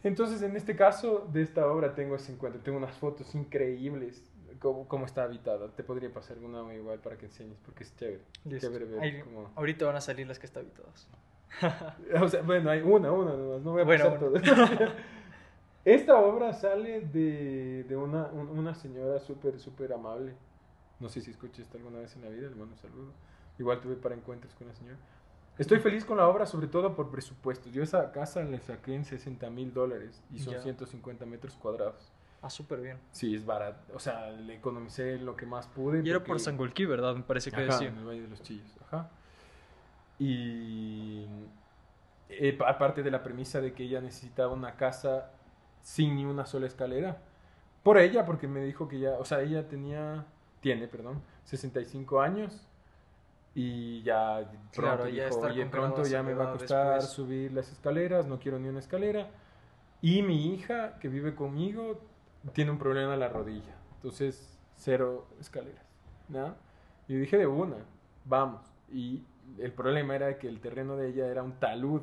[0.03, 4.23] Entonces, en este caso de esta obra tengo ese encuentro, tengo unas fotos increíbles,
[4.62, 8.21] cómo, cómo está habitada, te podría pasar una igual para que enseñes, porque es chévere,
[8.45, 8.67] Listo.
[8.67, 11.08] chévere ver Ahí- cómo- Ahorita van a salir las que están habitadas.
[12.24, 14.34] O sea, bueno, hay una, una nomás, no voy a Bueno, pasar todo.
[15.84, 20.34] Esta obra sale de, de una, un- una señora súper, súper amable.
[21.00, 23.12] No sé si escuchaste alguna vez en la vida, le mando un saludo.
[23.58, 24.97] Igual tuve para encuentros con la señora.
[25.58, 27.74] Estoy feliz con la obra, sobre todo por presupuestos.
[27.74, 30.62] Yo esa casa le saqué en 60 mil dólares y son Ya.
[30.62, 32.12] 150 metros cuadrados.
[32.43, 32.97] Ah, súper bien.
[33.12, 33.93] Sí, es barato.
[33.93, 36.01] O sea, le economicé lo que más pude.
[36.04, 37.15] Y era por porque- Sangolquí, ¿verdad?
[37.15, 37.89] Me parece que Ajá, decía.
[37.89, 38.75] en el Valle de los Chillos.
[38.88, 39.10] Ajá.
[40.19, 41.25] Y
[42.30, 45.32] eh, pa- aparte de la premisa de que ella necesitaba una casa
[45.82, 47.17] sin ni una sola escalera.
[47.84, 50.25] Por ella, porque me dijo que ya, o sea, ella tenía,
[50.60, 52.67] tiene, perdón, 65 años
[53.56, 57.12] y ya pronto Claro, ya dijo, oye, pronto ya me va a costar después".
[57.12, 59.27] subir las escaleras, no quiero ni una escalera.
[60.01, 61.99] Y mi hija, que vive conmigo,
[62.54, 63.75] tiene un problema en la rodilla.
[63.95, 65.86] Entonces, cero escaleras.
[66.30, 66.56] ¿no?
[67.08, 67.77] Y dije de una,
[68.25, 68.62] vamos.
[68.91, 69.23] Y
[69.60, 72.01] el problema era que el terreno de ella era un talud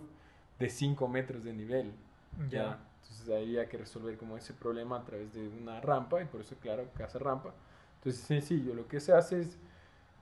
[0.58, 1.92] de 5 metros de nivel.
[2.50, 2.78] Ya.
[3.02, 6.40] Entonces ahí había que resolver como ese problema a través de una rampa y por
[6.40, 7.54] eso, claro, casa rampa.
[7.96, 9.58] Entonces, sencillo, lo que se hace es,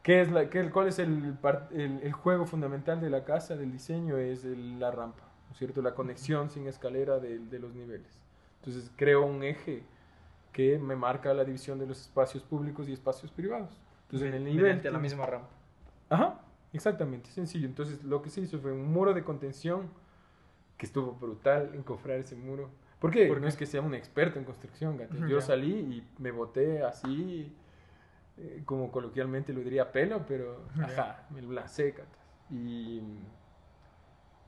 [0.02, 1.36] ¿qué es la, qué, ¿cuál es el,
[1.72, 4.16] el, el juego fundamental de la casa, del diseño?
[4.18, 5.82] Es el- la rampa, ¿no es cierto?
[5.82, 8.12] La conexión sin escalera de, de los niveles.
[8.60, 9.82] Entonces creo un eje
[10.56, 13.78] que me marca la división de los espacios públicos y espacios privados.
[14.04, 14.62] Entonces en el nivel...
[14.62, 15.50] Mediante la misma rampa.
[16.08, 16.40] Ajá,
[16.72, 17.66] exactamente, sencillo.
[17.66, 19.90] Entonces lo que se hizo fue un muro de contención
[20.78, 22.70] que estuvo brutal encofrar ese muro.
[22.98, 23.26] ¿Por qué?
[23.26, 25.26] ¿Por no es que sea un experto en construcción, gato.
[25.26, 27.54] Yo salí y me boté así,
[28.38, 32.18] eh, como coloquialmente lo diría pelo, pero ajá, me lancé, gato.
[32.50, 33.02] Y,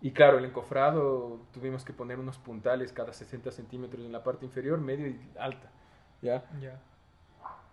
[0.01, 4.47] y claro, el encofrado tuvimos que poner unos puntales cada 60 centímetros en la parte
[4.47, 5.71] inferior, medio y alta.
[6.23, 6.45] ¿Ya?
[6.61, 6.81] Ya.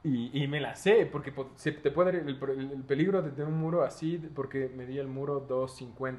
[0.03, 3.31] Y, y me la sé, porque po- se te puede el, el- el peligro de
[3.31, 6.17] tener un muro así, porque medía el muro 2.50.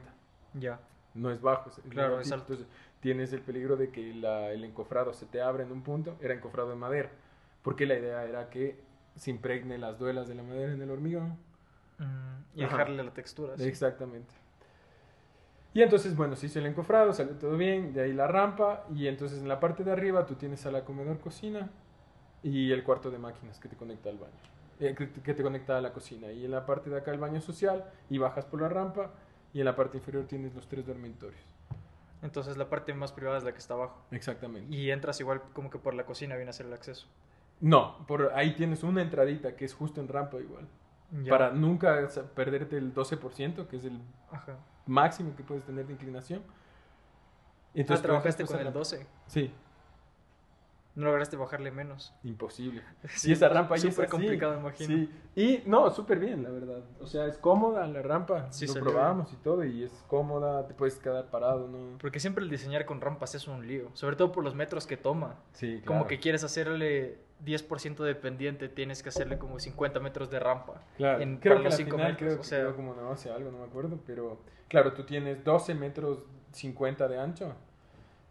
[0.55, 0.81] Ya.
[1.15, 2.53] No es bajo, es Claro, es alto.
[2.55, 2.67] Entonces
[3.01, 6.17] tienes el peligro de que la- el encofrado se te abra en un punto.
[6.21, 7.11] Era encofrado de madera,
[7.62, 8.81] porque la idea era que
[9.15, 11.39] se impregne las duelas de la madera en el hormigón.
[11.99, 12.77] Mm, y Ajá.
[12.77, 13.57] dejarle la textura.
[13.57, 13.65] sí.
[13.65, 14.35] Exactamente.
[15.75, 19.07] Y entonces, bueno, se hizo el encofrado, salió todo bien, de ahí la rampa, y
[19.09, 21.71] entonces en la parte de arriba tú tienes a la comedor cocina
[22.47, 24.33] y el cuarto de máquinas que te conecta al baño,
[24.79, 26.31] eh, que, te conecta a la cocina.
[26.31, 29.11] Y en la parte de acá el baño social, y bajas por la rampa,
[29.53, 31.41] y en la parte inferior tienes los tres dormitorios.
[32.23, 34.01] Entonces la parte más privada es la que está abajo.
[34.13, 34.73] Exactamente.
[34.73, 37.09] Y entras igual como que por la cocina viene a ser el acceso.
[37.61, 40.69] No, por ahí tienes una entradita que es justo en rampa igual.
[41.25, 41.31] Ya.
[41.31, 44.57] Para nunca perderte el 12%, que es el Ajá.
[44.87, 46.43] máximo que puedes tener de inclinación.
[46.47, 48.79] Ah, entonces trabajaste bajas con el rampa.
[48.79, 49.07] 12.
[49.27, 49.53] Sí,
[50.97, 52.13] No lograste bajarle menos.
[52.25, 52.83] imposible.
[53.09, 54.89] Sí, y esa rampa ya es súper complicado, imagino.
[54.89, 56.83] Sí, y no, súper bien, la verdad.
[57.01, 58.51] O sea, es cómoda la rampa.
[58.51, 61.99] Sí, lo salió probamos y todo, y es cómoda, te puedes quedar parado, ¿no?
[61.99, 63.91] Porque siempre el diseñar con rampas es un lío.
[63.93, 65.37] Sobre todo por los metros que toma.
[65.53, 70.41] Sí, Como que quieres hacerle 10% de pendiente, tienes que hacerle como 50 metros de
[70.41, 70.81] rampa.
[70.97, 73.35] Claro, en- creo para que los al cinco final metros, creo o sea- como negocio
[73.35, 76.21] algo, no me acuerdo, pero claro, tú tienes 12 metros
[76.53, 77.53] 50 de ancho,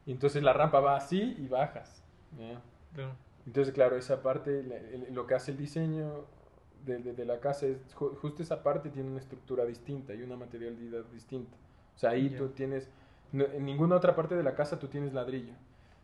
[0.08, 2.01] y entonces la rampa va así y bajas.
[2.39, 2.62] ¿Ya?
[3.45, 4.63] Entonces, claro, esa parte,
[5.12, 6.26] lo que hace el diseño
[6.86, 10.21] de, de- de la casa es, ju- justo esa parte tiene una estructura distinta y
[10.24, 11.56] una materialidad distinta.
[11.95, 12.38] O sea, ahí Ya.
[12.38, 12.89] tú tienes,
[13.32, 15.54] no- en ninguna otra parte de la casa tú tienes ladrillo.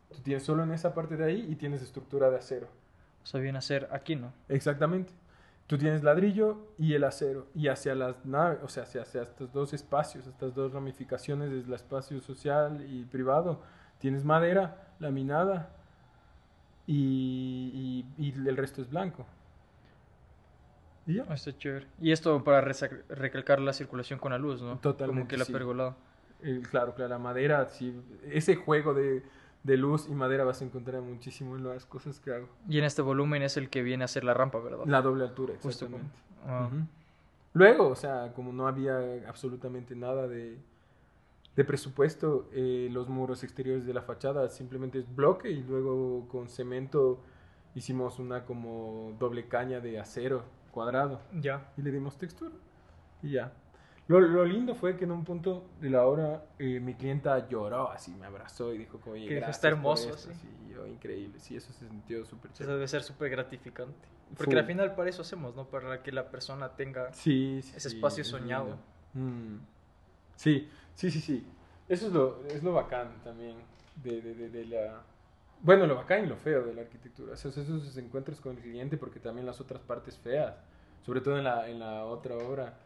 [0.10, 2.68] Tú tienes solo en esa parte de ahí y tienes estructura de acero.
[3.24, 4.34] O sea, viene a ser aquí, ¿no?
[4.50, 5.14] Exactamente.
[5.68, 7.48] Tú tienes ladrillo y el acero.
[7.56, 11.72] Y hacia las naves, o sea, hacia, hacia estos dos espacios, estas dos ramificaciones del
[11.74, 13.62] espacio social y privado,
[14.00, 15.70] tienes madera laminada
[16.94, 19.26] y, y- y el resto es blanco.
[21.08, 21.24] ¿Y ya?
[21.34, 21.88] Está chévere.
[22.00, 24.78] Y esto para recalcar la circulación con la luz, ¿no?
[24.80, 25.54] Totalmente, Como que la sí.
[25.54, 25.96] pergolada.
[26.44, 29.24] Eh, claro, claro, la madera, sí, ese juego de,
[29.64, 32.50] de luz y madera vas a encontrar muchísimo en las cosas que hago.
[32.68, 34.86] Y en este volumen es el que viene a ser la rampa, ¿verdad?
[34.86, 36.16] La doble altura, Justo exactamente.
[36.46, 36.70] Ah.
[37.54, 40.58] Luego, o sea, como no había absolutamente nada de,
[41.56, 46.48] de presupuesto, eh, los muros exteriores de la fachada simplemente es bloque y luego con
[46.48, 47.22] cemento
[47.76, 51.72] hicimos una como doble caña de acero cuadrado Ya.
[51.78, 52.54] y le dimos textura
[53.22, 53.52] y ya.
[54.08, 57.92] Lo, lo lindo fue que en un punto de la hora eh, mi clienta lloró,
[57.92, 60.40] así me abrazó y dijo como, oye, Que gracias "Está por hermoso", esto", sí.
[60.42, 62.74] sí, yo, increíble, sí, eso se sintió súper Eso chévere.
[62.76, 64.08] debe ser súper gratificante.
[64.36, 64.58] Porque Full.
[64.60, 65.66] al final para eso hacemos, ¿no?
[65.66, 67.14] Para que la persona tenga...
[67.14, 68.78] Sí, Ese espacio es soñado.
[69.14, 69.58] Mm.
[70.36, 71.48] Sí, sí, sí, sí.
[71.90, 73.56] Eso es lo, es lo bacán también
[74.04, 75.02] de, de, de, de la...
[75.62, 77.34] Bueno, lo bacán y lo feo de la arquitectura.
[77.34, 80.56] Esos, esos encuentros con el cliente porque también las otras partes feas,
[81.06, 82.78] sobre todo en la, en la otra obra,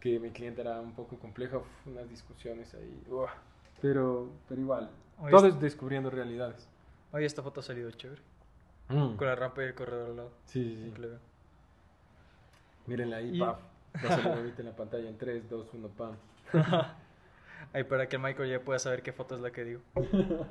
[0.00, 3.02] que mi cliente era un poco compleja, unas discusiones ahí.
[3.08, 3.32] uah.
[3.80, 6.68] Pero, pero igual, Oye, todo es- es descubriendo realidades.
[7.12, 8.20] Oye, esta foto ha salido chévere.
[8.88, 9.16] Mm.
[9.16, 10.30] Con la rampa y el corredor al lado.
[10.44, 11.02] Sí, sí, sí.
[12.86, 13.58] Mírenla ahí, Y- paf.
[14.04, 16.12] Va a salir ahorita en la pantalla en 3, 2, 1, pam.
[17.72, 19.80] Ahí para que el Michael ya pueda saber qué foto es la que digo.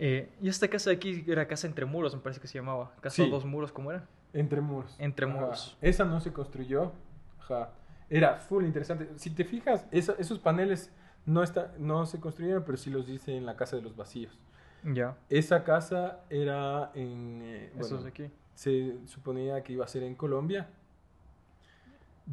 [0.00, 2.92] Eh, y esta casa de aquí era casa entre muros, me parece que se llamaba.
[3.00, 3.28] Casa Sí.
[3.28, 4.06] dos muros, ¿cómo era?
[4.32, 4.94] Entre muros.
[5.00, 5.34] Entre Ajá.
[5.34, 5.76] muros.
[5.80, 6.92] Esa no se construyó.
[7.40, 7.70] Ajá.
[8.08, 9.08] Era full interesante.
[9.16, 10.92] Si te fijas, esa- esos paneles
[11.26, 14.38] no, está, no se construyeron, pero sí los hice en la casa de los vacíos.
[14.84, 15.16] Ya.
[15.28, 17.40] Esa casa era en...
[17.42, 18.30] eh, bueno, de aquí.
[18.54, 20.68] se suponía que iba a ser en Colombia.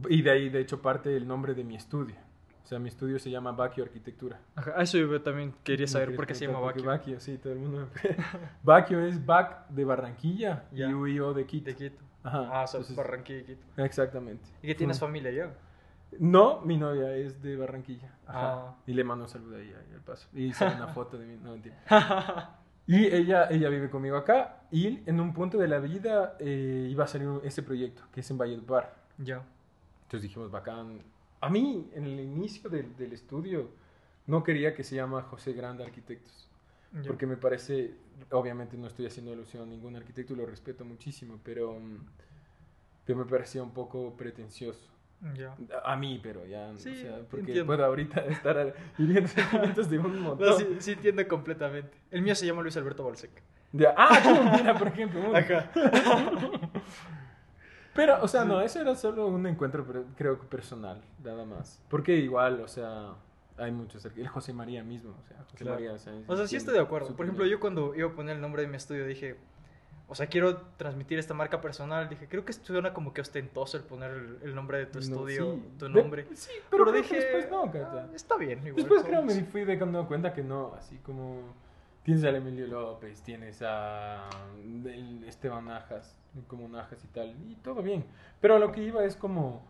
[0.07, 2.15] Y de ahí, de hecho, parte el nombre de mi estudio.
[2.65, 4.39] O sea, mi estudio se llama Baquio Arquitectura.
[4.55, 6.99] Ajá, eso yo también quería ¿Me saber por qué se llama Baquio.
[7.05, 7.87] qué sí, todo el mundo.
[8.63, 11.65] Baquio es Bac de Barranquilla y UIO de Quito.
[11.65, 12.03] De Quito.
[12.23, 13.65] Ajá, Ah, o sea, entonces- Barranquilla y Quito.
[13.83, 14.43] Exactamente.
[14.63, 15.53] ¿Y que tienes familia ya?
[16.17, 18.09] No, mi novia es de Barranquilla.
[18.25, 18.53] Ajá.
[18.53, 18.75] Ah.
[18.87, 20.27] Y le mando un saludo ahí, al paso.
[20.33, 21.37] Y sale una foto de mí.
[21.43, 21.77] No, mentira.
[22.87, 24.61] Y ella, ella vive conmigo acá.
[24.71, 28.29] Y en un punto de la vida eh, iba a salir ese proyecto, que es
[28.31, 28.93] en Valledupar.
[29.17, 29.41] Ya.
[30.03, 30.99] Entonces dijimos, bacán.
[31.41, 33.69] A mí, en el inicio del, del estudio,
[34.27, 36.49] no quería que se llama José Grande Arquitectos.
[36.93, 37.03] ya.
[37.07, 37.93] Porque me parece,
[38.31, 41.97] obviamente no estoy haciendo alusión a ningún arquitecto y lo respeto muchísimo, pero, mm,
[43.05, 44.89] pero me parecía un poco pretencioso.
[45.35, 45.55] Ya.
[45.83, 47.65] A a mí, pero ya, o Sí, sea, porque entiendo.
[47.67, 50.47] puedo ahorita estar hiriendo sentimientos de un montón.
[50.49, 51.97] No, sí, sí entiendo completamente.
[52.11, 53.31] El mío se llama Luis Alberto Balsec.
[53.71, 55.19] De- ah, mira, por ejemplo.
[55.21, 55.33] uno.
[57.95, 59.85] Pero, o sea, no, eso era solo un encuentro,
[60.17, 61.81] creo que personal, nada más.
[61.89, 63.13] Porque igual, o sea,
[63.57, 65.75] hay muchos, el José María mismo, o sea, José Claro.
[65.75, 67.15] María, o sea, O sea, sí estoy de acuerdo.
[67.15, 69.37] Por ejemplo, yo cuando iba a poner el nombre de mi estudio dije,
[70.07, 72.07] o sea, quiero transmitir esta marca personal.
[72.09, 75.03] Dije, creo que suena como que ostentoso el poner el, el nombre de tu No,
[75.05, 75.63] estudio, sí.
[75.79, 76.27] tu De- nombre.
[76.35, 78.59] sí, pero, dije, que después no, "Ah, está bien.
[78.59, 81.39] Igual, Después creo somos- me fui dando cuenta que no, así como
[82.05, 84.29] tienes a Emilio López, tienes a
[85.25, 86.15] Esteban Najas,
[86.47, 88.05] como Najas y tal, y todo bien.
[88.39, 89.63] Pero a lo que iba es como,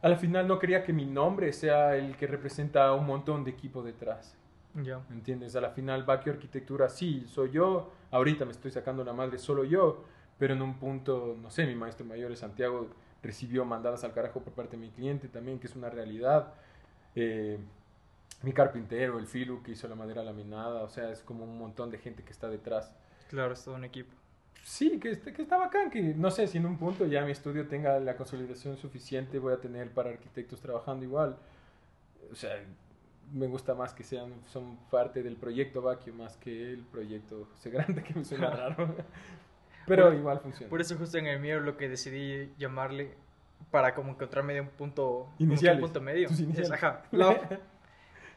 [0.00, 3.82] al final no quería que mi nombre sea el que representa un montón de equipo
[3.82, 4.38] detrás.
[4.74, 5.00] Ya.
[5.08, 5.56] ¿Me entiendes?
[5.56, 7.90] A la final, Baquio Arquitectura, sí, soy yo.
[8.12, 10.04] Ahorita me estoy sacando la madre solo yo.
[10.38, 12.88] Pero en un punto, no sé, mi maestro mayor de Santiago
[13.22, 16.52] recibió mandadas al carajo por parte de mi cliente también, que es una realidad.
[17.16, 17.58] Eh,
[18.42, 20.82] mi carpintero, el Filu, que hizo la madera laminada.
[20.82, 22.94] O sea, es como un montón de gente que está detrás.
[23.28, 24.12] Claro, es todo un equipo.
[24.62, 27.30] Sí, que, está- que está bacán, que no sé, si en un punto ya mi
[27.32, 31.36] estudio tenga la consolidación suficiente, voy a tener para arquitectos trabajando igual.
[32.32, 32.52] O sea,
[33.32, 37.70] me gusta más que sean, son parte del proyecto Baquio más que el proyecto José
[37.70, 38.94] Grande, que me suena raro.
[39.86, 40.68] Pero Por- igual funciona.
[40.70, 43.14] Por eso justo en el mío lo que decidí llamarle
[43.70, 46.26] para como encontrarme de un punto que un Iniciales, punto medio.
[46.28, 46.72] tus Es, iniciales.
[46.72, 47.60] ajá, lab.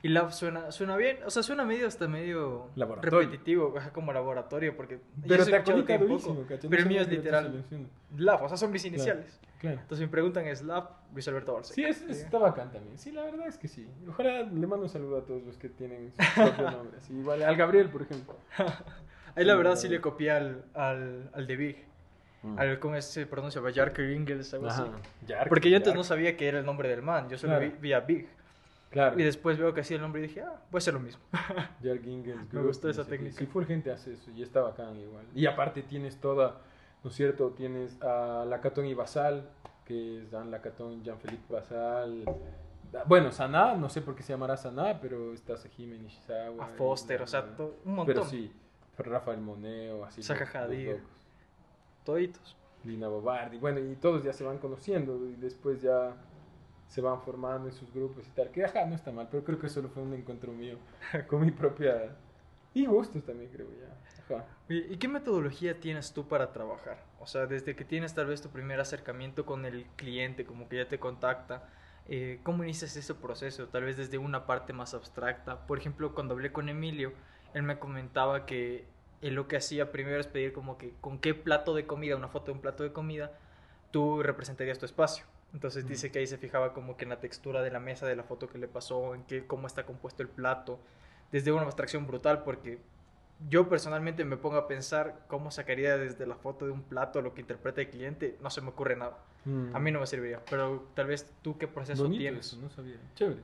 [0.02, 3.20] Y lab suena, suena bien, o sea, suena medio hasta medio Laboratorio.
[3.20, 7.66] repetitivo, como laboratorio, porque Pero te escuchado un poco, pero el mío es literal
[8.16, 9.40] lab, o sea, son mis iniciales.
[9.60, 9.82] Claro.
[9.82, 11.74] Entonces me preguntan es lab, Luis Alberto Barça.
[11.74, 12.98] Sí, es, está bacán también.
[12.98, 13.90] Sí, la verdad es que sí.
[14.08, 16.98] Ojalá le mando un saludo a todos los que tienen su propio nombre.
[16.98, 18.38] así, igual al Gabriel, por ejemplo.
[19.36, 21.86] Ahí la verdad sí le copié al, al, al de Big,
[22.58, 23.62] al, ¿cómo se pronuncia?
[23.62, 24.82] Jarker Ingles, algo así.
[25.50, 28.00] Porque yo antes no sabía que era el nombre del man, yo solo vi a
[28.00, 28.28] Big.
[28.90, 29.20] Claro.
[29.20, 31.22] Y después veo que hacía el nombre y dije, ah, voy a hacer lo mismo.
[31.84, 33.38] Jark Ingalls Me gustó esa técnica.
[33.38, 35.26] Sí, full gente hace eso y está bacán igual.
[35.36, 36.62] Y aparte tienes toda,
[37.04, 37.52] ¿no es cierto?
[37.52, 39.48] Tienes a Lacatón y Basal,
[39.86, 42.24] que es Dan Lacatón, Jean-Philippe Basal.
[43.06, 46.66] Bueno, Saná, no sé por qué se llamará Saná, pero está Sejime Nishizawa.
[46.66, 48.16] A Foster, y- o sea, to- un montón.
[48.16, 48.52] Pero sí,
[48.98, 50.24] Rafael Moneo, así.
[50.94, 51.08] Locos.
[52.04, 52.56] Toditos.
[52.86, 56.16] Lina Bobardi, bueno, y todos ya se van conociendo y después ya
[56.90, 59.60] se van formando en sus grupos y tal, que ajá, no está mal, pero creo
[59.60, 60.78] que solo fue un encuentro mío
[61.28, 62.16] con mi propia...
[62.74, 64.36] Y gustos también, creo ya.
[64.36, 64.46] Ajá.
[64.68, 67.04] ¿Y qué metodología tienes tú para trabajar?
[67.20, 70.78] O sea, desde que tienes tal vez tu primer acercamiento con el cliente, como que
[70.78, 71.68] ya te contacta,
[72.08, 73.68] eh, ¿cómo inicias ese proceso?
[73.68, 75.66] Tal vez desde una parte más abstracta.
[75.66, 77.14] Por ejemplo, cuando hablé con Emilio,
[77.54, 78.86] él me comentaba que
[79.22, 82.48] lo que hacía primero es pedir como que con qué plato de comida, una foto
[82.48, 83.32] de un plato de comida,
[83.92, 85.26] tú representarías tu espacio.
[85.54, 88.16] Entonces dice que ahí se fijaba como que en la textura de la mesa, de
[88.16, 90.80] la foto que le pasó, en qué, cómo está compuesto el plato,
[91.32, 92.80] desde una abstracción brutal, porque
[93.50, 97.34] yo personalmente me pongo a pensar cómo sacaría desde la foto de un plato lo
[97.34, 99.18] que interpreta el cliente, no se me ocurre nada.
[99.46, 99.76] Mm.
[99.76, 102.46] A mí no me serviría, pero tal vez tú qué proceso Bonito tienes.
[102.48, 102.98] eso, no sabía.
[103.16, 103.42] Chévere.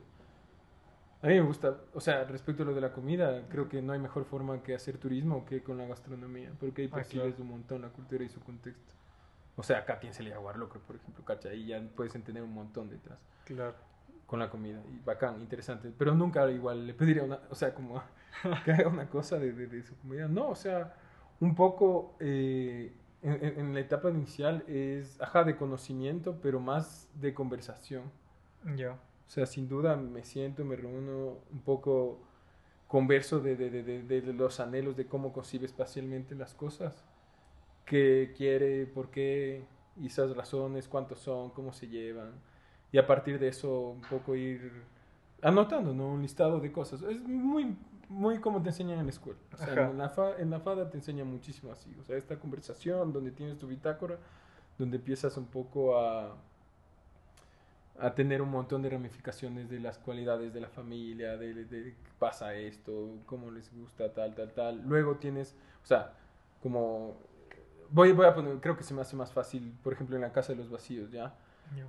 [1.22, 3.94] A mí me gusta, o sea, respecto a lo de la comida, creo que no
[3.94, 7.42] hay mejor forma que hacer turismo que con la gastronomía, porque ahí Ah, percibes claro.
[7.42, 8.92] un montón la cultura y su contexto.
[9.56, 12.52] O sea, acá tienes el jaguar loco, por ejemplo, cacha, ahí ya puedes entender un
[12.52, 13.74] montón detrás Claro.
[14.26, 14.82] con la comida.
[14.92, 15.90] Y bacán, interesante.
[15.96, 18.02] Pero nunca igual le pediría una, o sea, como
[18.64, 20.28] que haga una cosa de, de- de su comida.
[20.28, 20.94] No, o sea,
[21.40, 22.92] un poco eh,
[23.22, 28.04] en, la etapa inicial es, ajá, de conocimiento, pero más de conversación.
[28.76, 28.92] Ya.
[28.92, 32.20] O sea, sin duda me siento, me reúno un poco,
[32.88, 37.04] converso de, de, de, de- de los anhelos de cómo concibe espacialmente las cosas.
[37.86, 39.64] Qué quiere, por qué,
[39.96, 42.32] y esas razones, cuántos son, cómo se llevan.
[42.92, 44.72] Y a partir de eso un poco ir
[45.42, 46.08] anotando, ¿no?
[46.08, 47.02] Un listado de cosas.
[47.02, 47.76] Es muy,
[48.08, 49.38] muy como te enseñan en la escuela.
[49.54, 51.94] O sea, en la, fa- en la FADA te enseñan muchísimo así.
[52.00, 54.18] O sea, esta conversación donde tienes tu bitácora,
[54.78, 56.36] donde empiezas un poco a
[57.98, 61.94] a tener un montón de ramificaciones de las cualidades de la familia, de, de, de
[62.18, 64.82] pasa esto, cómo les gusta, tal, tal, tal.
[64.86, 66.12] Luego tienes, o sea,
[66.62, 67.16] como,
[67.90, 70.32] voy, voy a poner, creo que se me hace más fácil, por ejemplo, en la
[70.32, 71.34] casa de los vacíos, ¿ya?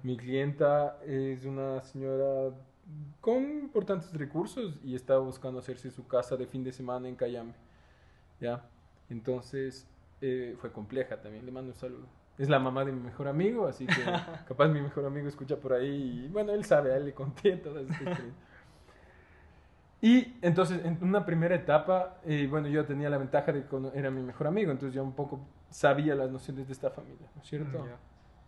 [0.01, 2.51] Mi clienta es una señora
[3.21, 7.53] con importantes recursos y está buscando hacerse su casa de fin de semana en Cayambe,
[8.39, 8.63] ¿ya?
[9.10, 9.88] Entonces,
[10.21, 12.07] eh, fue compleja también, le mando un saludo.
[12.38, 13.93] Es la mamá de mi mejor amigo, así que
[14.47, 17.57] capaz mi mejor amigo escucha por ahí y bueno, él sabe, a él le conté
[17.57, 18.46] toda esta experiencia.
[20.01, 24.12] Y entonces, en una primera etapa, eh, bueno, yo tenía la ventaja de que era
[24.12, 27.47] mi mejor amigo, entonces yo un poco sabía las nociones de esta familia, ¿no es
[27.47, 27.83] cierto?
[27.86, 27.97] Ya.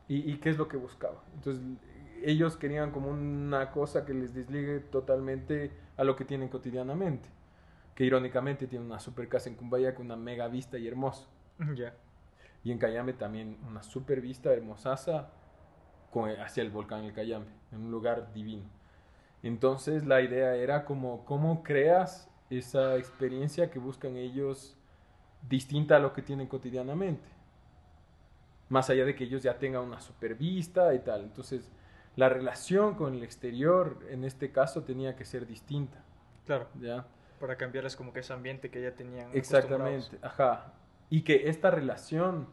[0.08, 1.24] y, y qué es lo que buscaba.
[1.34, 1.64] Entonces,
[2.24, 7.30] ellos querían como una cosa que les desligue totalmente a lo que tienen cotidianamente.
[7.96, 11.28] Que irónicamente tienen una super casa en Cumbaya con una mega vista y hermoso.
[11.76, 11.94] Ya.
[12.64, 15.30] Y en Cayambe también una super vista hermosaza
[16.12, 18.64] con, hacia el volcán El Cayambe, en un lugar divino.
[19.44, 24.78] Entonces la idea era como cómo creas esa experiencia que buscan ellos
[25.48, 27.28] distinta a lo que tienen cotidianamente.
[28.68, 31.24] Más allá de que ellos ya tengan una super vista y tal.
[31.24, 31.72] Entonces
[32.16, 36.04] la relación con el exterior en este caso tenía que ser distinta.
[36.46, 37.06] Claro, ¿ya?
[37.40, 39.30] para cambiarles como que ese ambiente que ya tenían.
[39.34, 40.74] Exactamente, ajá.
[41.10, 42.48] Y que esta relación,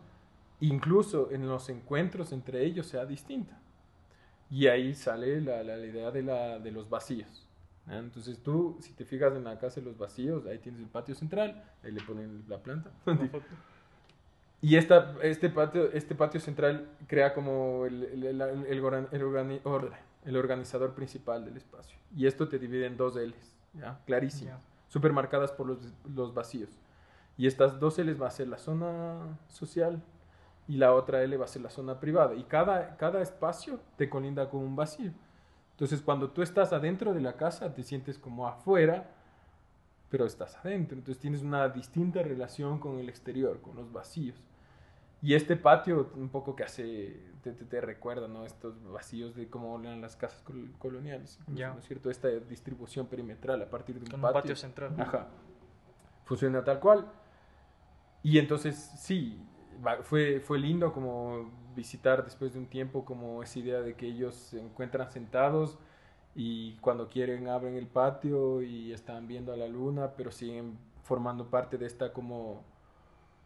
[0.61, 3.59] incluso en los encuentros entre ellos, sea distinta.
[4.51, 7.47] Y ahí sale la, la, la idea de, la, de los vacíos.
[7.87, 7.99] ¿ya?
[7.99, 11.15] Entonces tú, si te fijas en la casa de los vacíos, ahí tienes el patio
[11.15, 12.91] central, ahí le ponen la planta.
[14.63, 19.23] Y esta, este, patio, este patio central crea como el, el, el, el oran- el
[19.23, 19.93] organi- or-
[20.25, 21.97] el organizador principal del espacio.
[22.17, 24.01] Y esto te divide en dos L's, ¿ya?
[24.07, 24.51] Clarísimo.
[24.51, 24.61] Ya.
[24.89, 25.79] Súper marcadas por los,
[26.15, 26.71] los vacíos.
[27.37, 30.03] Y estas dos L's va a ser la zona social
[30.69, 32.35] y la otra L va a ser la zona privada.
[32.35, 35.13] Y cada, cada espacio te colinda con un vacío.
[35.73, 39.11] Entonces, cuando tú estás adentro de la casa, te sientes como afuera,
[40.09, 40.97] pero estás adentro.
[40.97, 44.43] Entonces, tienes una distinta relación con el exterior, con los vacíos.
[45.23, 48.45] Y este patio, un poco que hace, te, te- te recuerda, ¿no?
[48.45, 51.73] Estos vacíos de cómo eran las casas col- coloniales, incluso, Ya.
[51.73, 52.11] ¿no es cierto?
[52.11, 54.41] Esta distribución perimetral a partir de un Con un patio.
[54.41, 54.95] patio central.
[54.99, 55.27] Ajá.
[56.25, 57.07] Funciona tal cual.
[58.23, 59.41] Y entonces, sí,
[60.03, 64.35] fue, fue lindo como visitar después de un tiempo como esa idea de que ellos
[64.35, 65.79] se encuentran sentados
[66.35, 71.49] y cuando quieren abren el patio y están viendo a la luna, pero siguen formando
[71.49, 72.63] parte de esta como,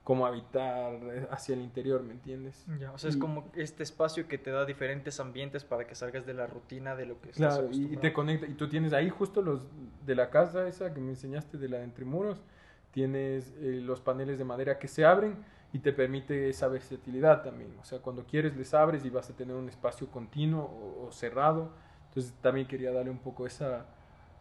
[0.03, 0.99] como habitar
[1.31, 2.67] hacia el interior, ¿me entiendes?
[2.81, 6.27] Ya, o sea, es como este espacio que te da diferentes ambientes para que salgas
[6.27, 9.09] de la rutina de lo que estás Claro, y, te conecta, y tú tienes ahí
[9.09, 9.69] justo los
[10.05, 12.43] de la casa esa que me enseñaste de la de entre muros,
[12.91, 15.37] tienes eh, los paneles de madera que se abren
[15.73, 19.37] y te permite esa versatilidad también, o sea, cuando quieres les abres y vas a
[19.37, 21.71] tener un espacio continuo o, o cerrado,
[22.09, 23.87] entonces también quería darle un poco esa,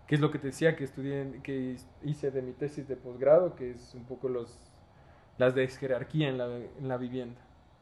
[0.08, 3.56] que es lo que te decía que estudié, que hice de mi tesis de posgrado,
[3.56, 4.58] que es un poco los,
[5.38, 7.40] las de jerarquía en la, en la vivienda,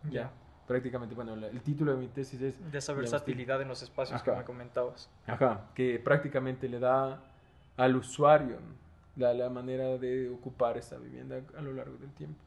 [0.10, 0.32] ya,
[0.68, 4.32] prácticamente, bueno, el título de mi tesis es De esa versatilidad en los espacios que
[4.32, 5.10] me comentabas.
[5.26, 7.24] Ajá, que prácticamente le da
[7.78, 8.58] al usuario
[9.16, 12.44] la, la manera de ocupar esa vivienda a lo largo del tiempo.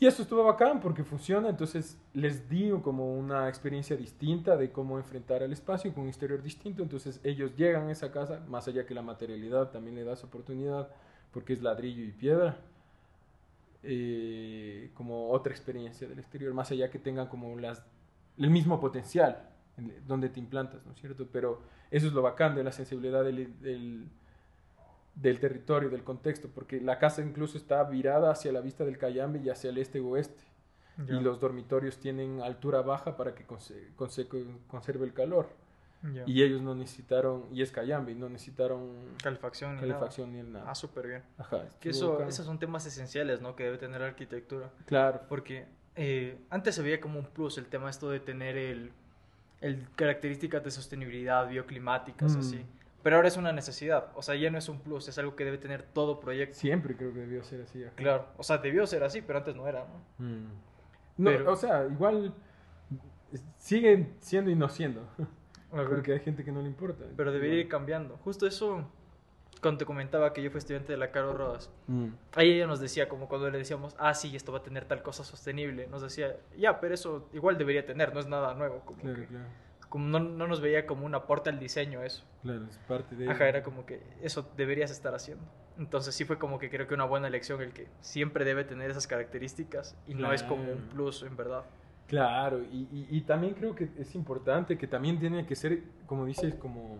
[0.00, 4.98] Y eso estuvo bacán porque funciona, entonces les di como una experiencia distinta de cómo
[4.98, 8.84] enfrentar el espacio con un exterior distinto, entonces ellos llegan a esa casa, más allá
[8.86, 10.88] que la materialidad también le da esa oportunidad
[11.32, 12.56] porque es ladrillo y piedra,
[13.82, 17.82] eh, como otra experiencia del exterior, más allá que tengan como las,
[18.38, 21.26] el mismo potencial en- donde te implantas, ¿no es cierto?
[21.30, 23.52] Pero eso es lo bacán de la sensibilidad del,
[25.14, 29.38] del territorio, del contexto, porque la casa incluso está virada hacia la vista del Cayambe
[29.40, 30.42] y hacia el este oeste,
[31.08, 34.28] y los dormitorios tienen altura baja para que conse- conse-
[34.68, 35.48] conserve el calor,
[36.26, 38.90] y ellos no necesitaron, y es Cayambe, y no necesitaron
[39.22, 40.60] Calefacción ni calefacción ni el nada.
[40.60, 40.72] nada.
[40.72, 41.22] Ah, súper bien.
[41.38, 43.56] Ajá, Que eso, esos son temas esenciales, ¿no?
[43.56, 44.70] Que debe tener la arquitectura.
[44.86, 45.64] Claro, Porque
[45.96, 48.90] eh, antes se veía como un plus el tema esto de tener el,
[49.62, 52.40] el características de sostenibilidad bioclimáticas, Mm.
[52.40, 52.66] así.
[53.04, 54.08] Pero ahora es una necesidad.
[54.16, 56.58] O sea, ya no es un plus, es algo que debe tener todo proyecto.
[56.58, 57.84] siempre creo que debió ser así.
[57.84, 57.94] ajá.
[57.94, 58.26] Claro.
[58.36, 60.24] O sea, debió ser así, pero antes no era, ¿no?
[60.26, 60.46] Mm.
[61.18, 62.34] No, Pero- o sea, igual
[63.58, 65.02] siguen siendo y no siendo.
[65.72, 65.88] Ajá.
[65.88, 67.04] Porque hay gente que no le importa.
[67.16, 68.16] Pero debería ir cambiando.
[68.18, 68.88] Justo eso,
[69.60, 72.08] cuando te comentaba que yo fui estudiante de la Caro Rodas, Mm.
[72.36, 75.02] ahí ella nos decía, como cuando le decíamos, ah, sí, esto va a tener tal
[75.02, 78.80] cosa sostenible, nos decía, ya, pero eso igual debería tener, no es nada nuevo.
[78.84, 79.44] Como, Claro, que- claro.
[79.94, 82.24] Como no, no nos veía como un aporte al diseño eso.
[82.42, 83.30] Claro, es parte de.
[83.30, 85.44] Ajá, era como que eso deberías estar haciendo.
[85.78, 88.90] Entonces sí fue como que creo que una buena elección el que siempre debe tener
[88.90, 91.62] esas características y no es como un plus en verdad.
[92.08, 96.26] Claro, y, y, y también creo que es importante que también tiene que ser, como
[96.26, 96.98] dices, como.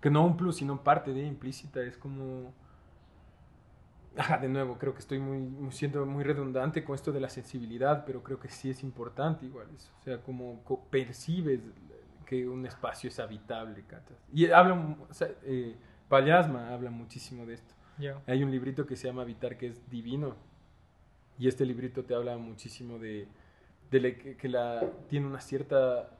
[0.00, 1.82] Que no un plus, sino parte de implícita.
[1.82, 2.54] Es como.
[4.40, 8.22] De nuevo, creo que estoy muy, siendo muy redundante con esto de la sensibilidad, pero
[8.22, 9.90] creo que sí es importante igual eso.
[10.00, 11.60] O sea, como co- percibes
[12.26, 14.16] que un espacio es habitable, ¿cachas?
[14.32, 14.74] Y habla,
[15.08, 15.76] o sea, eh,
[16.08, 17.74] Pallasma habla muchísimo de esto.
[17.98, 18.20] Ya.
[18.26, 20.36] Hay un librito que se llama Habitar que es divino.
[21.38, 23.28] Y este librito te habla muchísimo de,
[23.90, 26.10] de la- que, que la, tiene una cierta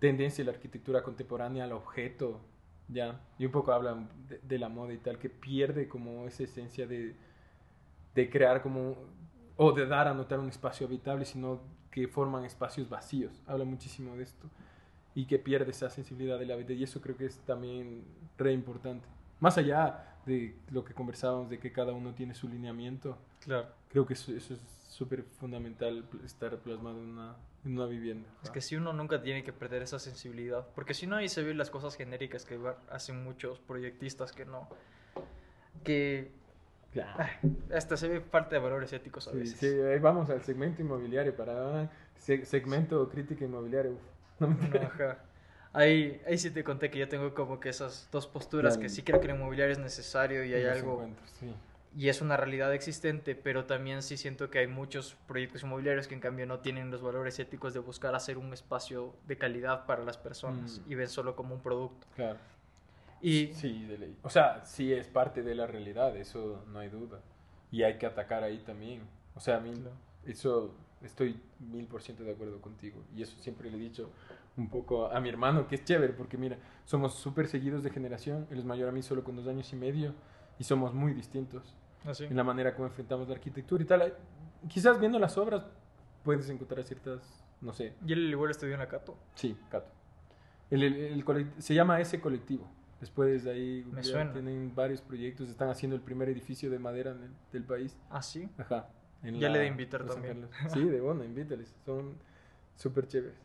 [0.00, 2.40] tendencia la arquitectura contemporánea al objeto,
[2.88, 3.20] ¿ya?
[3.38, 3.96] Y un poco habla
[4.28, 7.16] de, de la moda y tal, que pierde como esa esencia de,
[8.18, 8.96] de crear como,
[9.56, 11.60] o de dar a notar un espacio habitable, sino
[11.92, 13.40] que forman espacios vacíos.
[13.46, 14.50] Habla muchísimo de esto.
[15.14, 16.72] Y que pierde esa sensibilidad de la vida.
[16.74, 18.02] Y eso creo que es también
[18.36, 19.06] re importante.
[19.38, 23.68] Más allá de lo que conversábamos, de que cada uno tiene su lineamiento, Claro.
[23.88, 28.28] creo que eso, eso es súper fundamental estar plasmado en una, en una vivienda.
[28.42, 31.42] Es que si uno nunca tiene que perder esa sensibilidad, porque si no ahí se
[31.44, 32.58] ven las cosas genéricas que
[32.90, 34.68] hacen muchos proyectistas que no,
[35.84, 36.32] que.
[37.16, 37.28] Ay,
[37.74, 39.58] hasta se ve falta de valores éticos a Sí, veces.
[39.58, 43.90] sí, ahí vamos al segmento inmobiliario para ah, se- segmento crítica inmobiliaria.
[43.92, 44.00] uf,
[44.40, 45.18] no me No, ajá.
[45.72, 48.82] Ahí, ahí sí te conté que yo tengo como que esas dos posturas Claro.
[48.82, 51.06] que sí creo que el inmobiliario es necesario y hay los algo
[51.38, 51.54] sí.
[51.94, 56.14] y es una realidad existente, pero también sí siento que hay muchos proyectos inmobiliarios que
[56.14, 60.02] en cambio no tienen los valores éticos de buscar hacer un espacio de calidad para
[60.04, 60.90] las personas Mm.
[60.90, 62.06] y ven solo como un producto.
[62.16, 62.38] Claro.
[63.20, 64.16] Y Sí, de ley.
[64.22, 67.20] O sea, sí es parte de la realidad, eso no hay duda.
[67.70, 69.02] Y hay que atacar ahí también.
[69.34, 69.90] O sea, a mí, Claro.
[70.26, 73.02] eso estoy mil por ciento de acuerdo contigo.
[73.16, 74.10] Y eso siempre le he dicho
[74.56, 78.46] un poco a mi hermano, que es chévere, porque mira, somos súper seguidos de generación.
[78.50, 80.14] Él es mayor a mí solo con dos años y medio.
[80.58, 82.24] Y somos muy distintos así.
[82.24, 84.14] en la manera como enfrentamos la arquitectura y tal.
[84.68, 85.64] Quizás viendo las obras
[86.24, 89.16] puedes encontrar ciertas, no sé, Y él igual estudió en la Cato.
[89.34, 89.90] Sí, Cato.
[90.70, 92.68] El, el- el se llama ese colectivo.
[93.00, 94.32] Después de ahí Me ya suena.
[94.32, 95.48] tienen varios proyectos.
[95.48, 97.96] Están haciendo el primer edificio de madera el- del país.
[98.10, 98.48] Ah, sí.
[98.58, 98.88] Ajá.
[99.22, 100.48] en Ya le de invitar también.
[100.50, 100.72] Carlos.
[100.72, 101.74] Sí, de bueno, invítales.
[101.84, 102.14] Son
[102.76, 103.36] súper chéveres.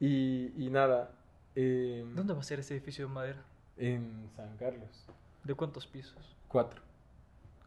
[0.00, 1.10] Y, y nada.
[1.56, 3.42] eh, ¿Dónde va a ser ese edificio de madera?
[3.76, 5.06] En San Carlos.
[5.44, 6.36] ¿De cuántos pisos?
[6.48, 6.82] Cuatro.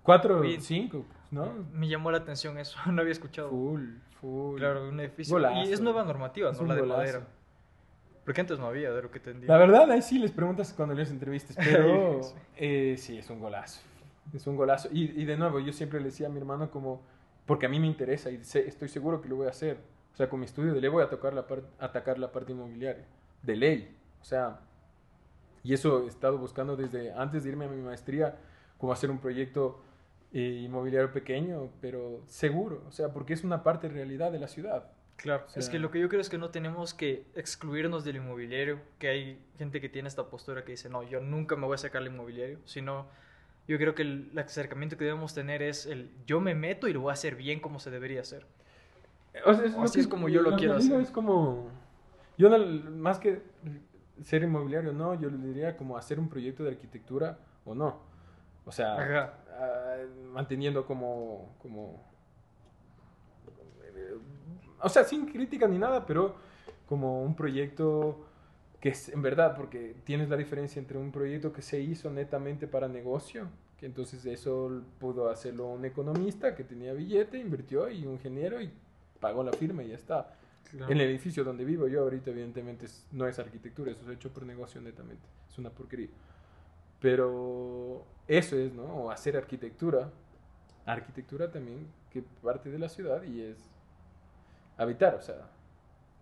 [0.04, 1.54] Cuatro, cinco, ¿no?
[1.74, 3.50] Me llamó la atención eso, no había escuchado.
[3.50, 3.90] Full,
[4.20, 4.58] full.
[4.58, 5.36] Claro, un edificio.
[5.36, 5.70] Golazo.
[5.70, 7.00] Y es nueva normativa, Es no la de golazo.
[7.00, 7.28] madera.
[8.32, 9.46] Porque antes no había, de lo que entendí.
[9.46, 12.34] La verdad, ahí sí les preguntas cuando les entrevistes, pero Sí.
[12.56, 13.82] eh, sí, es un golazo.
[14.34, 14.88] Es un golazo.
[14.94, 17.02] Y, y de nuevo, yo siempre le decía a mi hermano como,
[17.46, 19.80] porque a mí me interesa y sé- estoy seguro que lo voy a hacer.
[20.14, 22.54] O sea, con mi estudio de ley voy a tocar la par- atacar la parte
[22.54, 23.04] inmobiliaria.
[23.44, 23.98] De ley.
[24.22, 24.62] O sea,
[25.62, 28.38] y eso he estado buscando desde antes de irme a mi maestría,
[28.78, 29.82] como hacer un proyecto
[30.32, 32.82] eh, inmobiliario pequeño, pero seguro.
[32.88, 34.90] O sea, porque es una parte realidad de la ciudad.
[35.22, 38.16] Claro, O es que lo que yo creo es que no tenemos que excluirnos del
[38.16, 41.76] inmobiliario, que hay gente que tiene esta postura que dice, no, yo nunca me voy
[41.76, 43.06] a sacar el inmobiliario, sino
[43.68, 47.02] yo creo que el, acercamiento que debemos tener es el yo me meto y lo
[47.02, 48.48] voy a hacer bien como se debería hacer.
[49.46, 51.00] O sea, es O así que- es como yo lo quiero hacer.
[51.00, 51.70] Es como,
[52.38, 52.58] yo no,
[52.92, 53.44] más que
[54.24, 58.00] ser inmobiliario, no, yo le diría como hacer un proyecto de arquitectura o no.
[58.66, 59.98] O sea, ah,
[60.32, 62.11] manteniendo como, como,
[64.84, 66.36] o sea, sin crítica ni nada, pero
[66.88, 68.26] como un proyecto
[68.80, 72.68] que es en verdad, porque tienes la diferencia entre un proyecto que se hizo netamente
[72.68, 78.14] para negocio, que entonces eso pudo hacerlo un economista que tenía billete, invirtió, y un
[78.14, 78.72] ingeniero y
[79.20, 80.36] pagó la firma y ya está.
[80.74, 84.46] En el edificio donde vivo yo ahorita, evidentemente, no es arquitectura, eso es hecho por
[84.46, 85.28] negocio netamente.
[85.50, 86.08] Es una porquería.
[87.00, 88.84] Pero eso es, ¿no?
[88.84, 90.12] O hacer arquitectura.
[90.86, 93.58] Arquitectura también, que parte de la ciudad y es
[94.84, 95.50] habitar, o sea.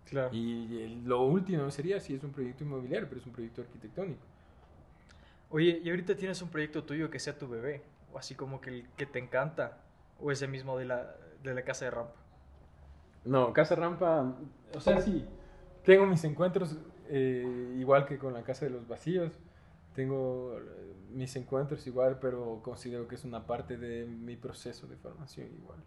[0.04, 0.30] Claro.
[0.32, 4.22] Y el- lo último sería si es un proyecto inmobiliario, pero es un proyecto arquitectónico.
[5.50, 7.82] Oye, ¿y ahorita tienes un proyecto tuyo que sea tu bebé?
[8.12, 9.78] O así como que el que te encanta,
[10.18, 12.14] o ese mismo de la, de la casa de rampa.
[13.24, 14.34] No, Casa Rampa,
[14.74, 15.24] o sea, sí,
[15.84, 16.76] tengo mis encuentros
[17.08, 19.32] eh, igual que con la Casa de los Vacíos,
[19.94, 24.96] tengo eh, mis encuentros igual, pero considero que es una parte de mi proceso de
[24.96, 25.78] formación igual.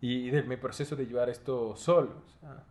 [0.00, 2.64] Y, y de mi proceso de llevar esto solo, o sea,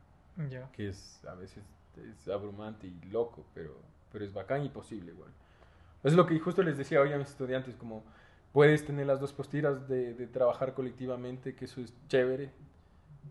[0.49, 0.71] Ya.
[0.71, 1.63] que es a veces
[1.97, 3.75] es abrumante y loco, pero,
[4.11, 5.32] pero es bacán y posible igual.
[6.03, 8.03] Es lo que justo les decía hoy a mis estudiantes, como
[8.53, 12.51] puedes tener las dos posturas de, de trabajar colectivamente, que eso es chévere,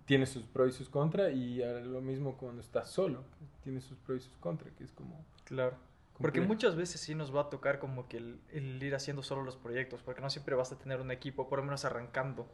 [0.05, 3.23] tiene sus pros y sus contras, y lo mismo cuando estás solo,
[3.63, 5.25] tiene sus pros y sus contras, que es como...
[5.45, 5.77] Claro.
[6.19, 9.43] Porque muchas veces sí nos va a tocar como que el, el ir haciendo solo
[9.43, 12.47] los proyectos, porque no siempre vas a tener un equipo, por lo menos arrancando.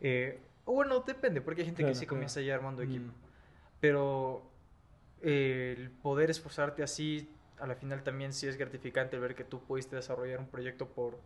[0.00, 2.16] Eh, bueno, depende, porque hay gente Claro, que sí claro.
[2.16, 3.06] comienza ya armando equipo.
[3.12, 3.14] Mm,
[3.80, 4.42] Pero
[5.22, 9.44] eh, el poder esforzarte así, a la final también sí es gratificante el ver que
[9.44, 11.18] tú pudiste desarrollar un proyecto por,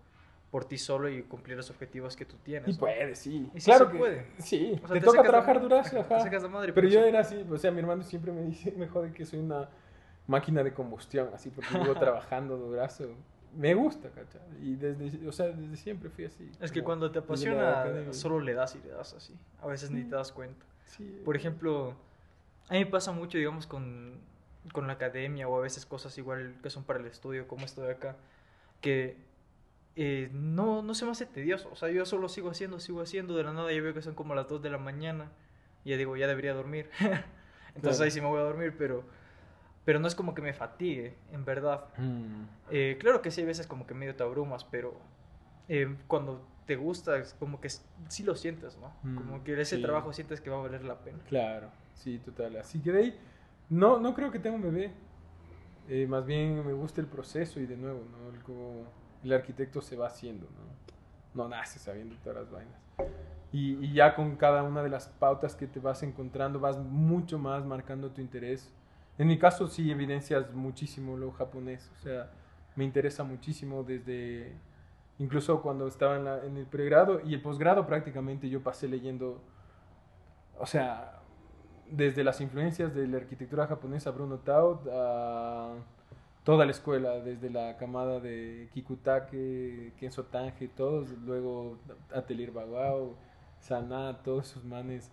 [0.51, 2.68] por ti solo y cumplir los objetivos que tú tienes.
[2.68, 2.79] Y ¿no?
[2.79, 3.51] puedes, sí.
[3.55, 4.27] Y sí claro se que puede.
[4.39, 5.61] Sí, O sea, te, te toca trabajar
[6.49, 6.95] madre, Pero sí.
[6.95, 9.68] yo era así, o sea, mi hermano siempre me dice, me jode que soy una
[10.27, 13.09] máquina de combustión, así, porque vivo trabajando durazo.
[13.57, 14.40] Me gusta, ¿cachai?
[14.62, 16.51] Y desde, o sea, desde siempre fui así.
[16.61, 19.34] Es que cuando te la apasiona, solo le das y le das así.
[19.61, 20.09] A veces ni Sí.
[20.09, 20.64] te das cuenta.
[20.86, 21.94] Sí, Por ejemplo,
[22.68, 24.18] a mí me pasa mucho, digamos, con,
[24.72, 27.82] con la academia o a veces cosas igual que son para el estudio, como esto
[27.82, 28.16] de acá,
[28.80, 29.16] que
[29.96, 31.68] eh, no, no se me hace tedioso.
[31.72, 34.14] O sea, yo solo sigo haciendo, sigo haciendo, de la nada ya veo que son
[34.14, 35.30] como las 2 de la mañana
[35.84, 36.88] y ya digo, ya debería dormir.
[37.74, 38.05] Entonces Claro.
[38.05, 39.05] ahí sí me voy a dormir, pero,
[39.85, 41.85] pero no es como que me fatigue, en verdad.
[41.99, 44.95] Mm, Eh, claro que sí, hay veces como que medio te abrumas, pero
[45.68, 48.93] eh, cuando te gusta es como que sí lo sientes, ¿no?
[49.03, 49.83] Mm, como que ese sí.
[49.83, 51.18] trabajo sientes que va a valer la pena.
[51.28, 52.57] claro, sí, total.
[52.57, 53.20] Así que de ahí,
[53.68, 54.93] no, no creo que tenga un bebé.
[55.89, 58.33] Eh, más bien me gusta el proceso y de nuevo, ¿no?
[58.35, 58.85] El, como
[59.24, 60.81] el arquitecto se va haciendo, ¿no?
[61.43, 62.81] No nace sabiendo todas las vainas.
[63.53, 67.39] Y, y ya con cada una de las pautas que te vas encontrando, vas mucho
[67.39, 68.72] más marcando tu interés.
[69.19, 72.31] En mi caso sí evidencias muchísimo lo japonés, o sea,
[72.77, 74.55] me interesa muchísimo desde,
[75.19, 79.43] Incluso cuando estaba en, la- el pregrado y el posgrado prácticamente yo pasé leyendo,
[80.59, 81.21] o sea,
[81.91, 85.75] desde las influencias de la arquitectura japonesa, Bruno Taut, a
[86.45, 91.79] toda la escuela, desde la camada de Kikutake, Kenzo Tange, todos, luego
[92.15, 93.17] Atelier Bagao,
[93.61, 95.11] Sana, todos esos manes.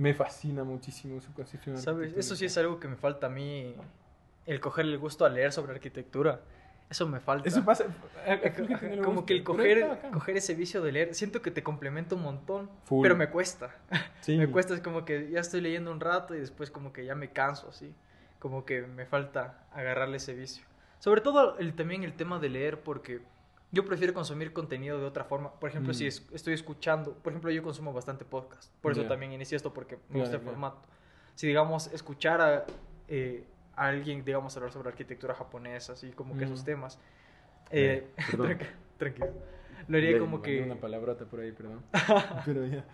[0.00, 2.16] Me fascina muchísimo su concepción ¿Sabes?
[2.16, 3.74] Eso sí es algo que me falta a mí,
[4.46, 6.40] el coger el gusto a leer sobre arquitectura.
[6.88, 7.46] Eso me falta.
[7.46, 7.84] Eso pasa.
[8.24, 12.14] Eh, le Como que el coger, coger ese vicio de leer, siento que te complementa
[12.14, 13.02] un montón, Full.
[13.02, 13.74] pero me cuesta.
[14.22, 14.36] Sí.
[14.38, 17.14] Me cuesta, es como que ya estoy leyendo un rato y después como que ya
[17.14, 17.94] me canso, así.
[18.38, 20.64] Como que me falta agarrarle ese vicio.
[20.98, 23.20] Sobre todo el, también el tema de leer, porque
[23.72, 25.52] yo prefiero consumir contenido de otra forma.
[25.60, 25.94] Por ejemplo, Mm.
[25.94, 28.72] si es- estoy escuchando, por ejemplo, yo consumo bastante podcast.
[28.80, 29.08] Por eso Ya.
[29.08, 30.80] también inicié esto, porque me gusta el formato.
[31.34, 32.64] Si, digamos, escuchar a,
[33.08, 33.44] eh,
[33.76, 36.48] a alguien, digamos, hablar sobre arquitectura japonesa, así como que Mm.
[36.48, 36.98] esos temas.
[37.72, 38.08] eh,
[38.98, 39.28] tranquilo.
[39.86, 40.60] Lo haría Le como que...
[40.62, 41.80] Una palabrota por ahí, perdón.
[42.44, 42.84] Pero ya.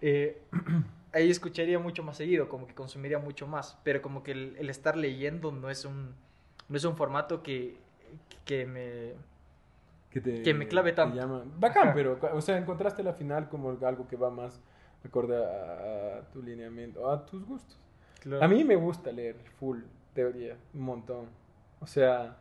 [0.00, 0.40] eh,
[1.12, 4.70] ahí escucharía mucho más seguido, como que consumiría mucho más, pero como que el, el
[4.70, 6.14] estar leyendo no es un,
[6.68, 7.76] no es un formato que,
[8.44, 9.14] que me...
[10.12, 11.16] Que, te, Que me clave te tanto.
[11.16, 11.42] llama.
[11.58, 11.94] Bacán, Ajá.
[11.94, 14.60] pero, o sea, encontraste la final como algo que va más
[15.04, 17.78] acorde a, a tu lineamiento, a tus gustos.
[18.40, 19.80] A mí me gusta leer full
[20.14, 21.26] teoría, un montón.
[21.80, 22.36] O sea,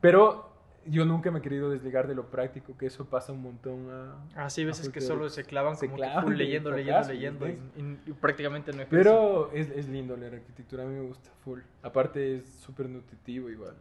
[0.00, 0.50] pero
[0.84, 4.44] yo nunca me he querido desligar de lo práctico, que eso pasa un montón a...
[4.44, 7.48] Así veces full que solo se clavan Se como clavan que full leyendo, leyendo, leyendo,
[7.48, 8.98] y, y- y prácticamente no ejercen.
[8.98, 11.60] Pero es, es lindo leer arquitectura, a mí me gusta full.
[11.82, 13.76] Aparte es súper nutritivo igual,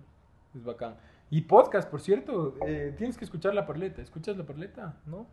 [0.56, 0.96] es bacán.
[1.32, 4.02] Y podcast, por cierto, eh, tienes que escuchar La Parleta.
[4.04, 4.98] ¿Escuchas La Parleta?
[5.08, 5.26] ¿no?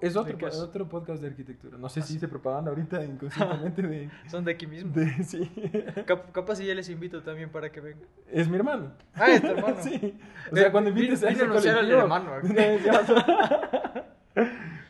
[0.00, 0.56] Es otro, ¿De qué es?
[0.58, 1.76] otro podcast de arquitectura.
[1.76, 4.10] No sé Ah, si hice propaganda ahorita inconscientemente de...
[4.30, 4.90] Son de aquí mismo.
[4.94, 5.50] de- sí.
[6.06, 8.08] Cap- capaz si ya les invito también para que vengan.
[8.32, 8.92] Es mi hermano.
[9.12, 9.76] Ah, es tu hermano.
[9.82, 10.18] Sí.
[10.50, 12.00] O sea, Eh, cuando vi- invites a ese anunciar al colectivo...
[12.00, 12.30] hermano.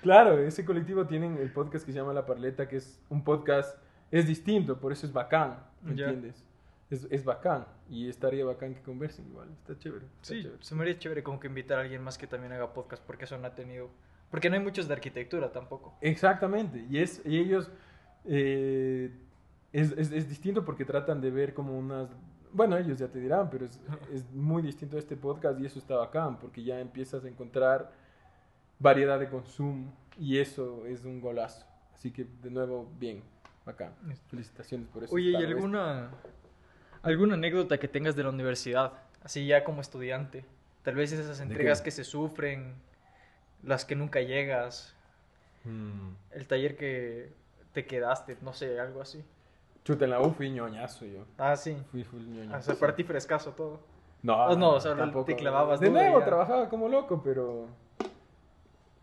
[0.03, 3.77] claro, ese colectivo tienen el podcast que se llama La Parleta, que es un podcast...
[4.13, 6.45] Es distinto, por eso es bacán, ¿me entiendes?
[6.95, 7.67] Es, es bacán.
[7.89, 9.49] Y estaría bacán que conversen igual.
[9.61, 10.07] Está chévere.
[10.07, 10.63] está Sí, chévere.
[10.63, 13.25] se me haría chévere como que invitar a alguien más que también haga podcast, porque
[13.25, 13.91] eso no ha tenido...
[14.31, 15.97] Porque no hay muchos de arquitectura tampoco.
[16.01, 16.87] Exactamente.
[16.91, 17.71] Y, es, y ellos...
[18.25, 19.11] eh,
[19.73, 22.09] es, es, es distinto porque tratan de ver como unas...
[22.53, 23.81] Bueno, ellos ya te dirán, pero es,
[24.13, 27.91] es muy distinto a este podcast y eso está bacán porque ya empiezas a encontrar
[28.79, 31.67] variedad de consumo y eso es un golazo.
[31.93, 33.23] Así que, de nuevo, bien,
[33.65, 33.95] bacán.
[34.29, 35.15] Felicitaciones por eso.
[35.15, 36.11] Oye, ¿y alguna,
[37.05, 38.93] alguna anécdota que tengas de la universidad?
[39.23, 40.45] Así ya como estudiante.
[40.83, 42.75] Tal vez esas ¿De entregas que se sufren,
[43.63, 44.91] las que nunca llegas,
[45.65, 46.11] Mm.
[46.33, 47.33] el taller que
[47.73, 49.25] te quedaste, no sé, algo así.
[49.83, 51.25] Chuta, en la U fui ñoñazo yo.
[51.39, 51.75] Ah, sí.
[51.91, 52.59] Fui full ñoñazo.
[52.59, 53.81] O sea, para ti frescaso todo.
[54.23, 55.25] No, Oh, no, o sea, tampoco.
[55.27, 56.25] te clavabas De nuevo, ya.
[56.27, 57.69] trabajaba como loco, pero.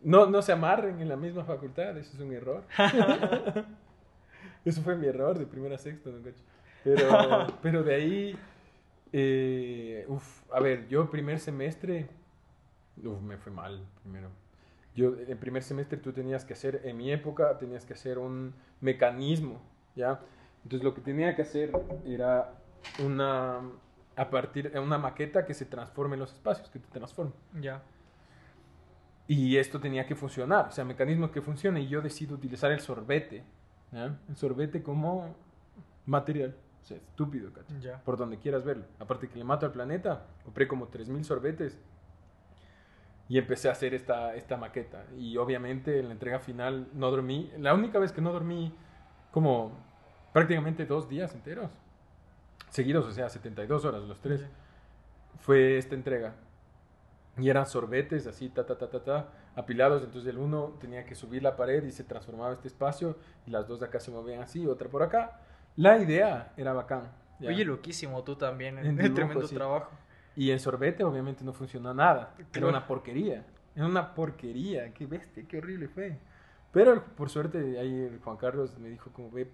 [0.04, 2.64] No, no se amarren en la misma facultad, eso es un error.
[4.66, 6.42] eso fue mi error de primera a sexta, ¿no, cacho?
[6.84, 8.40] Pero, pero de ahí.
[9.14, 12.08] eh, uf, a ver, yo primer semestre.
[13.04, 14.30] Uf, me fue mal primero.
[14.96, 18.54] Yo, en primer semestre tú tenías que hacer, en mi época, tenías que hacer un
[18.82, 19.62] mecanismo,
[19.96, 20.20] ¿ya?
[20.64, 21.72] Entonces lo que tenía que hacer
[22.06, 22.54] era
[23.04, 23.62] una,
[24.18, 27.32] a partir, una maqueta que se transforme en los espacios, que te transforme.
[27.62, 27.82] Ya.
[29.28, 31.82] Y esto tenía que funcionar, o sea, mecanismo que funcione.
[31.82, 33.44] Y yo decido utilizar el sorbete,
[33.92, 34.20] ¿ya?
[34.28, 35.36] El sorbete como
[36.06, 36.56] material.
[36.82, 37.80] O sea, estúpido, ¿cachai?
[37.80, 38.04] Ya.
[38.04, 38.86] Por donde quieras verlo.
[39.00, 41.80] Aparte que le mato al planeta, compré como 3.000 sorbetes.
[43.30, 45.06] Y empecé a hacer esta, esta maqueta.
[45.18, 47.52] Y obviamente en la entrega final no dormí.
[47.58, 48.74] La única vez que no dormí
[49.32, 49.72] como
[50.34, 51.72] prácticamente dos días enteros.
[52.70, 54.46] Seguidos, o sea, 72 horas los tres.
[55.40, 56.36] Fue esta entrega.
[57.38, 60.04] Y eran sorbetes así, ta, ta, ta, ta, ta, apilados.
[60.04, 63.18] Entonces el uno tenía que subir la pared y se transformaba este espacio.
[63.46, 65.40] Y las dos de acá se movían así, otra por acá.
[65.76, 67.12] La idea era bacán.
[67.40, 67.50] ¿ya?
[67.50, 68.78] Oye, loquísimo tú también.
[68.78, 69.56] En En dibujo, tremendo sí.
[69.56, 69.92] trabajo.
[70.36, 72.34] Y en sorbete obviamente no funcionó nada.
[72.38, 72.70] Era Claro.
[72.70, 73.46] una porquería.
[73.76, 74.94] Era una porquería.
[74.94, 76.18] Qué bestia, qué horrible fue.
[76.72, 79.52] Pero por suerte ahí el Juan Carlos me dijo como ve,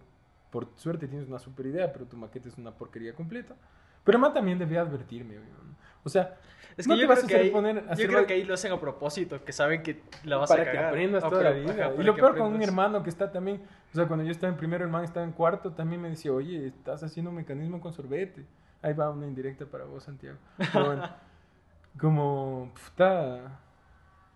[0.51, 3.55] por suerte tienes una super idea, pero tu maqueta es una porquería completa.
[4.03, 5.35] Pero el man también debía advertirme.
[5.35, 5.75] weón.
[6.03, 6.37] O sea,
[6.77, 8.71] Es que no yo, creo a que, ahí, poner- yo creo que ahí lo hacen
[8.71, 10.89] a propósito, que saben que la vas para a que cagar.
[10.89, 11.71] aprendas Ah, toda la vida.
[11.71, 12.67] ajá, y lo que peor con un aprendas.
[12.69, 13.61] hermano que está también,
[13.91, 16.31] o sea, cuando yo estaba en primero, el man estaba en cuarto, también me decía,
[16.31, 18.45] oye, estás haciendo un mecanismo con sorbete.
[18.83, 20.37] Ahí va una indirecta para vos, Santiago.
[20.57, 21.09] Pero bueno,
[21.99, 23.59] como, puta,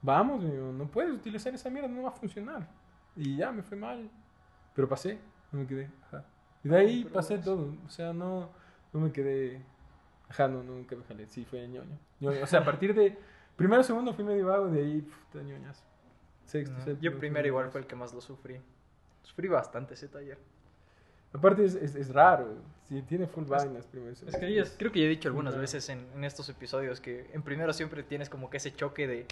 [0.02, 2.68] vamos, no puedes utilizar esa mierda, no va a funcionar.
[3.16, 4.10] Y ya, me fue mal.
[4.74, 5.20] Pero pasé,
[5.52, 5.90] no me quedé.
[6.08, 6.24] Ajá.
[6.64, 8.50] Y de ahí pasé todo, o sea, no,
[8.94, 9.62] no me quedé.
[10.32, 11.98] Ajá, no, nunca me jalé, sí, fue ñoño.
[12.20, 12.44] ñoño.
[12.44, 13.18] O sea, a partir de
[13.58, 15.84] Primero, segundo fui medio vago, de ahí, puta, ñoñazo.
[16.46, 18.60] Sexto, No, séptimo, Yo primero igual fue el que más lo sufrí.
[19.24, 20.38] Sufrí bastante ese taller.
[21.34, 22.56] Aparte es, es, es raro,
[22.90, 24.12] sí, tiene full vainas primero.
[24.14, 27.30] Es que ya- creo que ya he dicho algunas veces en, en estos episodios que
[27.34, 29.26] en primero siempre tienes como que ese choque de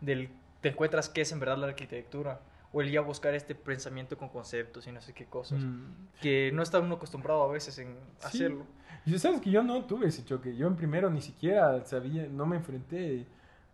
[0.00, 0.30] del
[0.60, 2.40] te encuentras qué es en verdad la arquitectura
[2.74, 5.84] o el ya buscar este pensamiento con conceptos y no sé qué cosas Mm.
[6.20, 8.26] que no está uno acostumbrado a veces en Sí.
[8.26, 8.64] hacerlo.
[9.06, 10.56] Y sabes que yo no tuve ese choque.
[10.56, 13.26] Yo en primero ni siquiera sabía, no me enfrenté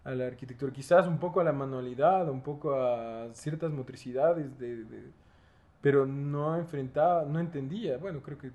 [0.05, 0.73] a la arquitectura.
[0.73, 5.11] Quizás un poco a la manualidad, un poco a ciertas motricidades, de, de-
[5.81, 7.97] pero no enfrentaba, no entendía.
[7.97, 8.51] Bueno, creo que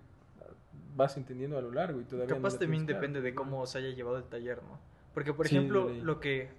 [0.96, 2.36] vas entendiendo a lo largo y todavía.
[2.36, 4.78] no Capaz la también depende de cómo se haya llevado el taller, ¿no?
[5.14, 6.50] Porque por Sí, ejemplo, lo que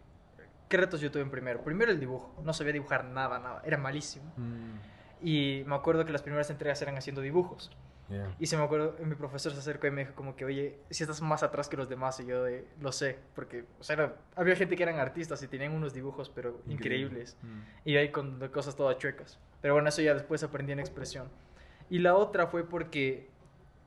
[0.69, 1.63] ¿qué retos yo tuve en primero?
[1.63, 4.33] Primero el dibujo, no sabía dibujar nada, nada, era malísimo.
[4.37, 4.79] Mm,
[5.23, 7.71] Y me acuerdo que las primeras entregas eran haciendo dibujos.
[8.11, 8.35] yeah.
[8.39, 11.03] Y se me acuerdo, mi profesor se acercó y me dijo como que, oye, si
[11.05, 14.17] estás más atrás que los demás, y yo de, lo sé, porque, o sea, era-
[14.37, 17.61] había gente que eran artistas y tenían unos dibujos, pero increíbles, Mm.
[17.87, 19.39] y ahí con cosas todas chuecas.
[19.63, 21.29] Pero bueno, eso ya después aprendí en expresión.
[21.89, 23.29] Y la otra fue porque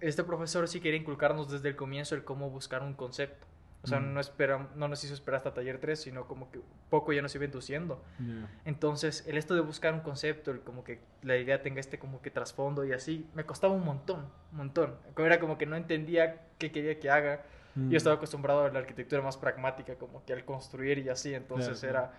[0.02, 3.46] este profesor sí quería inculcarnos desde el comienzo el cómo buscar un concepto.
[3.82, 4.14] O sea, Mm.
[4.14, 6.60] no, espera, no nos hizo esperar hasta taller 3, sino como que
[6.90, 8.04] poco ya nos iba induciendo.
[8.20, 8.50] Yeah.
[8.66, 12.22] Entonces, el esto de buscar un concepto, el como que la idea tenga este como
[12.22, 14.96] que trasfondo y así, me costaba un montón, un montón.
[15.18, 17.44] Era como que no entendía qué quería que haga.
[17.76, 17.90] Mm.
[17.92, 21.80] Yo estaba acostumbrado a la arquitectura más pragmática, como que al construir y así, entonces
[21.80, 22.14] Claro, era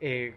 [0.00, 0.34] eh,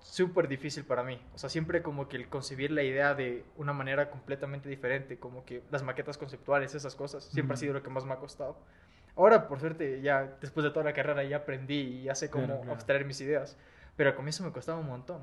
[0.00, 1.20] súper difícil para mí.
[1.34, 5.44] O sea, siempre como que el concebir la idea de una manera completamente diferente, como
[5.44, 7.60] que las maquetas conceptuales, esas cosas, siempre ha Ujú.
[7.60, 8.56] sido lo que más me ha costado.
[9.16, 12.46] Ahora, por suerte, ya después de toda la carrera ya aprendí y ya sé cómo
[12.46, 12.74] Claro, claro.
[12.74, 13.56] abstraer mis ideas.
[13.96, 15.22] Pero al comienzo me costaba un montón.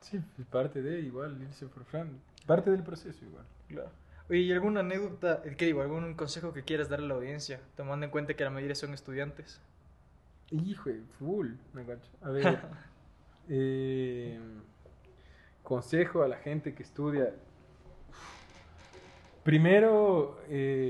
[0.00, 2.20] Sí, es parte de igual, irse for fun.
[2.46, 3.44] Parte del proceso igual.
[3.68, 3.90] Claro.
[4.28, 7.60] Oye, ¿y alguna anécdota, eh, qué digo, algún consejo que quieras darle a la audiencia,
[7.76, 9.60] tomando en cuenta que la mayoría son estudiantes?
[10.50, 12.10] Hijo, full, me cacho.
[12.22, 12.58] A ver,
[13.48, 14.38] eh,
[15.62, 17.32] consejo a la gente que estudia.
[19.42, 20.89] Primero, eh,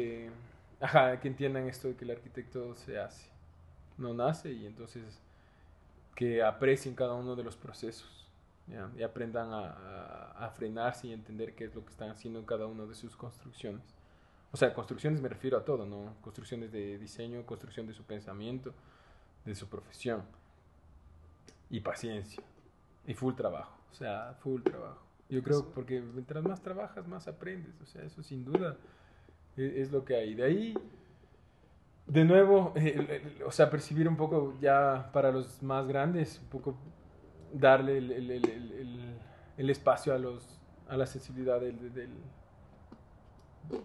[0.81, 3.29] ajá, que entiendan esto de que el arquitecto se hace,
[3.99, 5.21] no nace, y entonces
[6.15, 8.27] que aprecien cada uno de los procesos
[8.69, 8.91] ¿ya?
[8.97, 12.47] y aprendan a, a- a frenarse y entender qué es lo que están haciendo en
[12.47, 13.83] cada una de sus construcciones.
[14.53, 16.15] O sea, construcciones me refiero a todo, ¿no?
[16.23, 18.75] Construcciones de diseño, construcción de su pensamiento,
[19.45, 20.23] de su profesión.
[21.71, 22.43] Y paciencia.
[23.07, 23.77] Y full trabajo.
[23.93, 25.03] O sea, full trabajo.
[25.29, 27.81] Yo creo porque mientras más trabajas, más aprendes.
[27.81, 28.77] O sea, eso sin duda
[29.61, 30.35] es, lo que hay.
[30.35, 30.75] De ahí,
[32.07, 36.77] de nuevo, el- o sea, percibir un poco ya para los más grandes, un poco
[37.53, 39.17] darle el- el-
[39.57, 40.59] el espacio a, los,
[40.89, 42.11] a la sensibilidad del, del,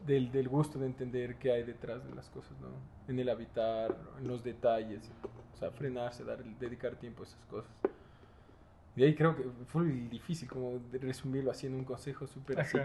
[0.06, 2.70] del, del gusto de entender qué hay detrás de las cosas, ¿no?
[3.08, 5.12] En el habitar, en los detalles.
[5.54, 7.72] O sea, frenarse, dar, dedicar tiempo a esas cosas.
[8.96, 12.78] Y ahí creo que fue difícil como de resumirlo en un consejo súper así,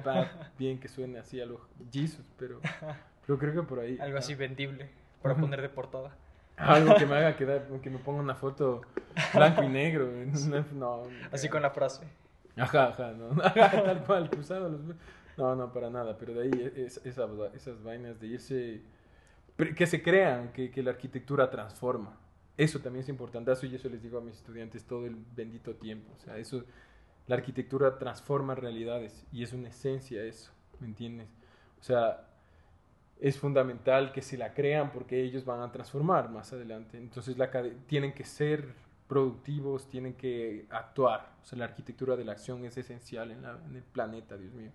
[0.58, 1.60] bien que suene así a los
[1.92, 2.60] Jesus, pero,
[3.26, 3.96] pero creo que por ahí.
[4.00, 4.90] Algo ah, así vendible
[5.22, 6.16] para poner de portada.
[6.56, 8.82] Algo que me haga quedar, que me ponga una foto
[9.32, 10.10] blanco y negro.
[10.50, 12.04] No, no, Así con la frase.
[12.56, 13.42] Ajá, ajá, no.
[13.42, 14.80] Ajá, tal cual, cruzado los...
[15.36, 18.82] No, no, para nada, pero de ahí es, esas, esas vainas de irse...
[19.76, 22.16] Que se crean que, que la arquitectura transforma.
[22.64, 26.12] Eso también es importante, y eso les digo a mis estudiantes todo el bendito tiempo.
[26.16, 26.64] O sea, eso,
[27.26, 31.28] la arquitectura transforma realidades y es una esencia eso, ¿me entiendes?
[31.80, 32.26] O sea,
[33.20, 36.98] es fundamental que se la crean porque ellos van a transformar más adelante.
[36.98, 37.50] Entonces la,
[37.86, 38.74] tienen que ser
[39.08, 41.34] productivos, tienen que actuar.
[41.42, 44.52] O sea, la arquitectura de la acción es esencial en, la- en el planeta, Dios
[44.54, 44.70] mío.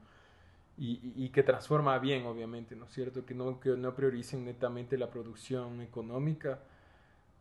[0.77, 3.25] Y, y- y que transforma bien, obviamente, ¿no es cierto?
[3.25, 6.59] Que no, que no prioricen netamente la producción económica,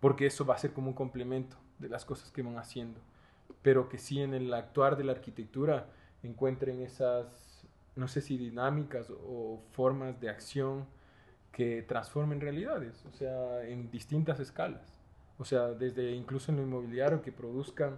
[0.04, 3.00] porque eso va a ser como un complemento de las cosas que van haciendo.
[3.62, 5.86] Pero que sí en el actuar de la arquitectura
[6.22, 10.84] encuentren esas, no sé si dinámicas o formas de acción
[11.52, 15.00] que transformen realidades, o sea, en distintas escalas.
[15.38, 17.96] O sea, desde incluso en lo inmobiliario que produzcan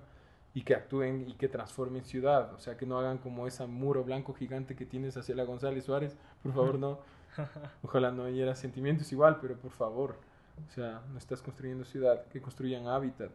[0.54, 2.54] y que actúen y que transformen ciudad.
[2.54, 5.82] O sea, que no hagan como ese muro blanco gigante que tienes hacia la González
[5.82, 6.16] Suárez.
[6.44, 7.00] Por favor, no.
[7.82, 10.25] Ojalá no hubiera sentimientos igual, pero por favor.
[10.68, 13.30] O sea, no estás construyendo ciudad, que construyan hábitat.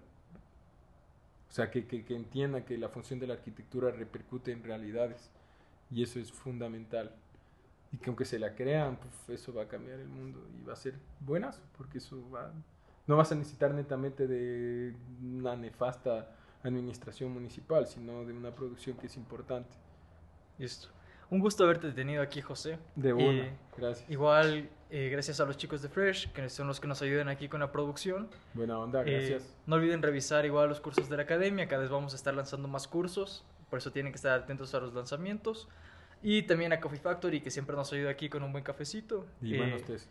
[1.49, 5.29] O sea, que, que, que entiendan que la función de la arquitectura repercute en realidades.
[5.89, 7.11] Y eso es fundamental.
[7.91, 10.73] Y que aunque se la crean, puf, eso va a cambiar el mundo y va
[10.73, 12.51] a ser buenazo, porque eso va...
[13.05, 19.07] No vas a necesitar netamente de una nefasta administración municipal, sino de una producción que
[19.07, 19.71] es importante.
[20.57, 20.87] Listo.
[21.31, 22.77] Un gusto haberte tenido aquí, José.
[22.95, 24.07] De Eh, una, gracias.
[24.09, 27.47] Igual, eh, gracias a los chicos de Fresh, que son los que nos ayudan aquí
[27.47, 28.29] con la producción.
[28.53, 29.55] Buena onda, Eh, gracias.
[29.65, 32.67] no olviden revisar igual los cursos de la academia, cada vez vamos a estar lanzando
[32.67, 35.67] más cursos, por eso tienen que estar atentos a los lanzamientos.
[36.23, 39.25] Y también a Coffee Factory, que siempre nos ayuda aquí con un buen cafecito.
[39.41, 40.07] y eh, buenos tés.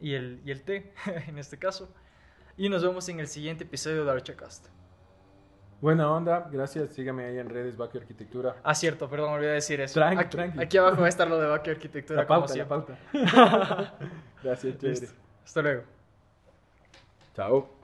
[0.00, 0.92] y el, y el té,
[1.26, 1.92] en este caso.
[2.56, 4.66] Y nos vemos en el siguiente episodio de Archacast.
[5.80, 6.90] Buena onda, gracias.
[6.90, 8.56] Sígame ahí en redes Baque Arquitectura.
[8.62, 9.94] Ah, cierto, perdón, me olvidé decir eso.
[9.94, 10.62] Tranqui, aquí, tranqui.
[10.62, 12.20] aquí abajo va a estar lo de Baque Arquitectura.
[12.20, 12.96] La como pauta, la siempre.
[13.12, 13.94] pauta.
[14.42, 15.08] gracias, chévere.
[15.42, 15.82] Hasta luego.
[17.34, 17.79] Chao.